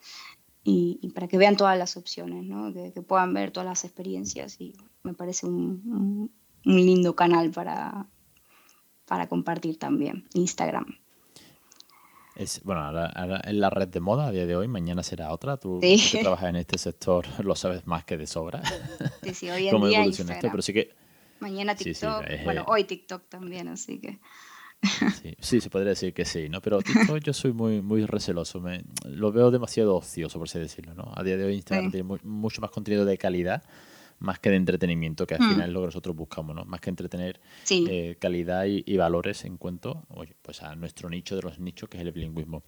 y, 0.63 1.10
para 1.15 1.28
que 1.28 1.39
vean 1.39 1.58
todas 1.58 1.76
las 1.78 1.97
opciones, 1.97 2.43
¿no? 2.43 2.71
que, 2.71 3.02
puedan 3.02 3.34
ver 3.34 3.52
todas 3.52 3.67
las 3.67 3.84
experiencias 3.84 4.62
y 4.62 4.74
me 5.02 5.15
parece 5.15 5.47
un 5.47 6.32
lindo 6.63 7.15
canal 7.15 7.50
para, 7.50 8.08
para 9.12 9.28
compartir 9.28 9.78
también, 9.78 10.24
Instagram. 10.36 10.86
Es, 12.34 12.63
bueno, 12.63 12.82
ahora, 12.82 13.41
es 13.43 13.54
la 13.54 13.69
red 13.69 13.89
de 13.89 14.00
moda 14.00 14.28
a 14.28 14.32
día 14.32 14.45
de 14.45 14.56
hoy, 14.56 14.69
mañana 14.69 15.04
será 15.04 15.34
otra. 15.34 15.58
Tú 15.58 15.82
que 15.82 16.19
trabajas 16.21 16.47
en 16.47 16.56
este 16.56 16.78
sector 16.78 17.26
lo 17.43 17.54
sabes 17.58 17.86
más 17.86 18.06
que 18.06 18.15
de 18.15 18.26
sobra. 18.26 18.63
Sí, 19.21 19.34
sí, 19.34 19.50
hoy 19.50 19.67
en 19.67 19.82
día 19.82 20.06
Instagram. 20.06 20.39
pero 20.50 20.62
sí 20.62 20.71
que... 20.71 20.95
Mañana 21.41 21.76
TikTok, 21.76 22.24
bueno, 22.45 22.63
hoy 22.69 22.86
TikTok 22.86 23.28
también, 23.28 23.67
así 23.67 24.00
que... 24.00 24.17
Sí, 25.41 25.60
se 25.60 25.69
podría 25.69 25.89
decir 25.89 26.13
que 26.13 26.24
sí, 26.24 26.47
¿no? 26.47 26.62
Pero 26.62 26.82
TikTok 26.82 27.19
yo 27.21 27.34
soy 27.34 27.52
muy, 27.52 27.82
muy 27.82 28.06
receloso, 28.06 28.62
me, 28.62 28.82
lo 29.04 29.34
veo 29.34 29.52
demasiado 29.52 29.97
ocioso, 29.97 30.39
por 30.39 30.47
así 30.47 30.58
decirlo, 30.58 30.93
¿no? 30.93 31.12
A 31.17 31.21
día 31.21 31.36
de 31.36 31.43
hoy 31.43 31.56
Instagram 31.56 31.91
tiene 31.91 32.17
mucho 32.24 32.62
más 32.62 32.71
contenido 32.71 33.04
de 33.04 33.17
calidad 33.17 33.62
más 34.21 34.39
que 34.39 34.51
de 34.51 34.55
entretenimiento, 34.55 35.25
que 35.25 35.34
al 35.34 35.41
final 35.41 35.67
es 35.67 35.73
lo 35.73 35.79
que 35.81 35.88
nosotros 35.88 36.15
buscamos, 36.15 36.55
¿no? 36.55 36.63
Más 36.63 36.79
que 36.79 36.91
entretener, 36.91 37.41
eh, 37.69 38.17
calidad 38.19 38.65
y, 38.65 38.97
valores 38.97 39.45
en 39.45 39.57
cuanto, 39.57 40.05
oye, 40.10 40.36
pues 40.43 40.62
a 40.62 40.75
nuestro 40.75 41.10
nicho 41.10 41.36
de 41.36 41.41
los 41.41 41.57
nichos, 41.57 41.89
que 41.89 41.97
es 41.97 42.03
el 42.03 42.12
bilingüismo. 42.12 42.62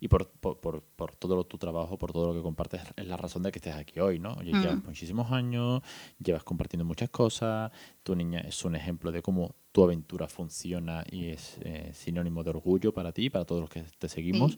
Y 0.00 0.08
por, 0.08 0.30
por, 0.30 0.58
por, 0.58 1.14
todo 1.16 1.44
tu 1.44 1.58
trabajo, 1.58 1.98
por 1.98 2.12
todo 2.12 2.28
lo 2.28 2.34
que 2.34 2.42
compartes, 2.42 2.80
es 2.96 3.06
la 3.06 3.18
razón 3.18 3.42
de 3.42 3.52
que 3.52 3.58
estés 3.58 3.74
aquí 3.74 4.00
hoy, 4.00 4.18
¿no? 4.18 4.32
Oye, 4.38 4.52
llevas 4.52 4.82
muchísimos 4.82 5.30
años, 5.30 5.82
llevas 6.18 6.44
compartiendo 6.44 6.86
muchas 6.86 7.10
cosas, 7.10 7.70
tu 8.02 8.16
niña 8.16 8.40
es 8.40 8.64
un 8.64 8.74
ejemplo 8.74 9.12
de 9.12 9.20
cómo 9.20 9.54
tu 9.72 9.84
aventura 9.84 10.28
funciona 10.28 11.04
y 11.10 11.26
es 11.26 11.58
eh, 11.60 11.90
sinónimo 11.92 12.42
de 12.42 12.48
orgullo 12.48 12.94
para 12.94 13.12
ti 13.12 13.26
y 13.26 13.30
para 13.30 13.44
todos 13.44 13.60
los 13.60 13.68
que 13.68 13.84
te 13.98 14.08
seguimos. 14.08 14.56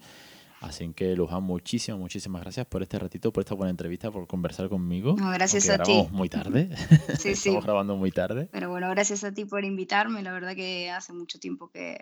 Así 0.61 0.93
que, 0.93 1.15
Luján, 1.15 1.43
muchísimas, 1.43 2.01
muchísimas 2.01 2.43
gracias 2.43 2.67
por 2.67 2.83
este 2.83 2.99
ratito, 2.99 3.33
por 3.33 3.43
esta 3.43 3.55
buena 3.55 3.71
entrevista, 3.71 4.11
por 4.11 4.27
conversar 4.27 4.69
conmigo. 4.69 5.15
gracias 5.15 5.69
a 5.71 5.79
ti. 5.83 6.09
muy 6.11 6.29
tarde. 6.29 6.69
Sí, 7.19 7.31
Estamos 7.31 7.65
grabando 7.65 7.97
muy 7.97 8.11
tarde. 8.11 8.49
Pero 8.51 8.71
bueno, 8.71 8.89
gracias 8.91 9.25
a 9.25 9.33
ti 9.33 9.45
por 9.45 9.65
invitarme. 9.65 10.23
La 10.23 10.33
verdad 10.33 10.55
que 10.55 10.91
hace 10.91 11.13
mucho 11.13 11.39
tiempo 11.39 11.71
que, 11.71 11.99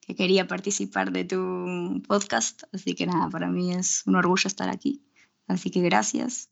que 0.00 0.14
quería 0.14 0.46
participar 0.46 1.10
de 1.12 1.24
tu 1.24 2.02
podcast. 2.06 2.62
Así 2.72 2.94
que 2.94 3.06
nada, 3.06 3.28
para 3.30 3.48
mí 3.48 3.74
es 3.74 4.04
un 4.06 4.16
orgullo 4.16 4.46
estar 4.46 4.68
aquí. 4.68 5.02
Así 5.48 5.70
que 5.70 5.80
gracias. 5.80 6.50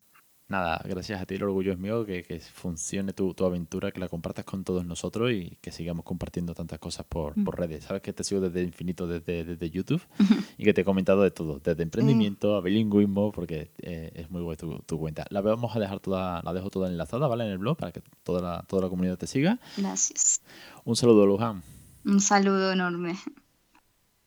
Nada, 0.48 0.80
gracias 0.84 1.20
a 1.20 1.26
ti, 1.26 1.34
el 1.34 1.42
orgullo 1.42 1.72
es 1.72 1.78
mío, 1.78 2.06
que, 2.06 2.22
que 2.22 2.38
funcione 2.38 3.12
tu, 3.12 3.34
tu, 3.34 3.44
aventura, 3.44 3.90
que 3.90 3.98
la 3.98 4.08
compartas 4.08 4.44
con 4.44 4.62
todos 4.62 4.86
nosotros 4.86 5.32
y 5.32 5.58
que 5.60 5.72
sigamos 5.72 6.04
compartiendo 6.04 6.54
tantas 6.54 6.78
cosas 6.78 7.04
por, 7.04 7.36
mm. 7.36 7.44
por 7.44 7.58
redes. 7.58 7.84
Sabes 7.84 8.00
que 8.00 8.12
te 8.12 8.22
sigo 8.22 8.40
desde 8.40 8.62
infinito, 8.62 9.08
desde, 9.08 9.44
desde 9.44 9.70
YouTube 9.70 10.02
y 10.56 10.62
que 10.62 10.72
te 10.72 10.82
he 10.82 10.84
comentado 10.84 11.22
de 11.22 11.32
todo, 11.32 11.58
desde 11.58 11.82
emprendimiento 11.82 12.54
a 12.54 12.60
bilingüismo, 12.60 13.32
porque 13.32 13.72
eh, 13.82 14.12
es 14.14 14.30
muy 14.30 14.40
buena 14.42 14.56
tu, 14.56 14.78
tu, 14.86 15.00
cuenta. 15.00 15.26
La 15.30 15.40
vamos 15.40 15.74
a 15.74 15.80
dejar 15.80 15.98
toda, 15.98 16.40
la 16.44 16.52
dejo 16.52 16.70
toda 16.70 16.88
enlazada, 16.88 17.26
¿vale? 17.26 17.44
En 17.44 17.50
el 17.50 17.58
blog 17.58 17.76
para 17.76 17.90
que 17.90 18.02
toda 18.22 18.40
la, 18.40 18.62
toda 18.68 18.82
la 18.82 18.88
comunidad 18.88 19.18
te 19.18 19.26
siga. 19.26 19.58
Gracias. 19.76 20.42
Un 20.84 20.94
saludo, 20.94 21.26
Luján. 21.26 21.64
Un 22.04 22.20
saludo 22.20 22.70
enorme. 22.70 23.16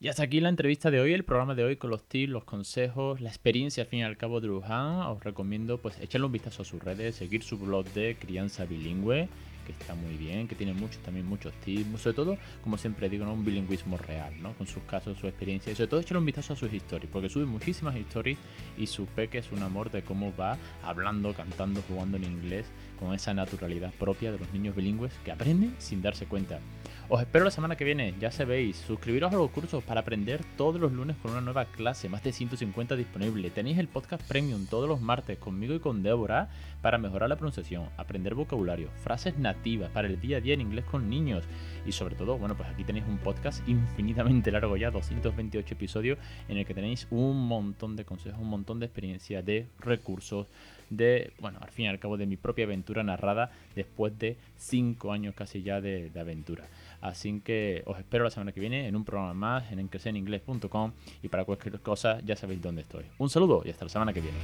Y 0.01 0.07
hasta 0.07 0.23
aquí 0.23 0.39
la 0.39 0.47
entrevista 0.47 0.91
de 0.91 1.01
hoy, 1.01 1.11
el 1.11 1.25
programa 1.25 1.55
de 1.55 1.65
hoy 1.65 1.75
con 1.75 1.89
los 1.89 2.07
tips, 2.07 2.31
los 2.31 2.45
consejos, 2.45 3.19
la 3.19 3.27
experiencia 3.27 3.83
al 3.83 3.89
fin 3.89 3.99
y 3.99 4.03
al 4.03 4.15
cabo 4.15 4.39
de 4.39 4.47
Luján. 4.47 5.01
Os 5.01 5.21
recomiendo 5.21 5.77
pues 5.77 5.99
echarle 5.99 6.25
un 6.25 6.31
vistazo 6.31 6.61
a 6.61 6.65
sus 6.65 6.81
redes, 6.81 7.15
seguir 7.15 7.43
su 7.43 7.57
blog 7.57 7.85
de 7.87 8.15
crianza 8.17 8.63
bilingüe, 8.63 9.27
que 9.65 9.73
está 9.73 9.95
muy 9.95 10.15
bien, 10.15 10.47
que 10.47 10.55
tiene 10.55 10.71
muchos 10.71 11.03
también 11.03 11.25
muchos 11.25 11.51
tips, 11.65 11.99
sobre 11.99 12.15
todo, 12.15 12.37
como 12.63 12.77
siempre 12.77 13.09
digo, 13.09 13.29
un 13.29 13.43
bilingüismo 13.43 13.97
real, 13.97 14.41
¿no? 14.41 14.53
Con 14.53 14.67
sus 14.67 14.81
casos, 14.83 15.17
su 15.17 15.27
experiencia 15.27 15.73
y 15.73 15.75
sobre 15.75 15.87
todo 15.87 15.99
echarle 15.99 16.19
un 16.19 16.25
vistazo 16.25 16.53
a 16.53 16.55
sus 16.55 16.71
historias, 16.71 17.11
porque 17.11 17.27
sube 17.27 17.43
muchísimas 17.43 17.97
historias 17.97 18.39
y 18.77 18.87
su 18.87 19.05
peque 19.05 19.39
es 19.39 19.51
un 19.51 19.63
amor 19.63 19.91
de 19.91 20.01
cómo 20.01 20.33
va 20.33 20.57
hablando, 20.81 21.33
cantando, 21.33 21.81
jugando 21.89 22.15
en 22.15 22.23
inglés 22.23 22.67
con 22.97 23.13
esa 23.13 23.33
naturalidad 23.33 23.91
propia 23.99 24.31
de 24.31 24.39
los 24.39 24.53
niños 24.53 24.77
bilingües 24.77 25.11
que 25.25 25.33
aprenden 25.33 25.75
sin 25.77 26.01
darse 26.01 26.25
cuenta. 26.25 26.61
Os 27.11 27.19
espero 27.21 27.43
la 27.43 27.49
semana 27.49 27.75
que 27.75 27.85
viene, 27.85 28.13
ya 28.19 28.29
sabéis, 28.29 28.77
suscribiros 28.77 29.33
a 29.33 29.35
los 29.35 29.49
cursos 29.49 29.83
para 29.83 30.01
aprender 30.01 30.43
todos 30.55 30.79
los 30.79 30.91
lunes 30.91 31.17
con 31.17 31.31
una 31.31 31.41
nueva 31.41 31.65
clase, 31.65 32.07
más 32.07 32.21
de 32.21 32.31
150 32.31 32.95
disponible. 32.95 33.49
Tenéis 33.49 33.79
el 33.79 33.87
podcast 33.87 34.21
premium 34.27 34.67
todos 34.67 34.87
los 34.87 35.01
martes 35.01 35.39
conmigo 35.39 35.73
y 35.73 35.79
con 35.79 36.03
Débora 36.03 36.49
para 36.83 36.99
mejorar 36.99 37.27
la 37.27 37.35
pronunciación, 37.35 37.89
aprender 37.97 38.35
vocabulario, 38.35 38.91
frases 39.01 39.39
nativas 39.39 39.89
para 39.89 40.07
el 40.07 40.21
día 40.21 40.37
a 40.37 40.41
día 40.41 40.53
en 40.53 40.61
inglés 40.61 40.85
con 40.85 41.09
niños 41.09 41.45
y 41.83 41.93
sobre 41.93 42.13
todo, 42.13 42.37
bueno, 42.37 42.55
pues 42.55 42.69
aquí 42.69 42.83
tenéis 42.83 43.05
un 43.07 43.17
podcast 43.17 43.67
infinitamente 43.67 44.51
largo 44.51 44.77
ya, 44.77 44.91
228 44.91 45.73
episodios 45.73 46.19
en 46.47 46.57
el 46.57 46.65
que 46.67 46.75
tenéis 46.75 47.07
un 47.09 47.47
montón 47.47 47.95
de 47.95 48.05
consejos, 48.05 48.39
un 48.39 48.49
montón 48.49 48.79
de 48.79 48.85
experiencia, 48.85 49.41
de 49.41 49.65
recursos, 49.79 50.45
de, 50.91 51.33
bueno, 51.39 51.57
al 51.61 51.69
fin 51.69 51.85
y 51.85 51.87
al 51.87 51.99
cabo 51.99 52.17
de 52.17 52.27
mi 52.27 52.37
propia 52.37 52.65
aventura 52.65 53.03
narrada 53.03 53.51
después 53.75 54.17
de 54.19 54.37
5 54.57 55.11
años 55.11 55.33
casi 55.33 55.63
ya 55.63 55.81
de 55.81 56.11
aventura. 56.19 56.65
Así 57.01 57.39
que 57.41 57.83
os 57.85 57.97
espero 57.97 58.23
la 58.23 58.29
semana 58.29 58.51
que 58.51 58.59
viene 58.59 58.87
en 58.87 58.95
un 58.95 59.05
programa 59.05 59.33
más 59.33 59.71
en 59.71 59.79
encreceninglés.com 59.79 60.91
y 61.23 61.27
para 61.29 61.45
cualquier 61.45 61.79
cosa 61.79 62.19
ya 62.21 62.35
sabéis 62.35 62.61
dónde 62.61 62.81
estoy. 62.81 63.05
Un 63.17 63.29
saludo 63.29 63.61
y 63.65 63.69
hasta 63.69 63.85
la 63.85 63.89
semana 63.89 64.13
que 64.13 64.21
viene. 64.21 64.37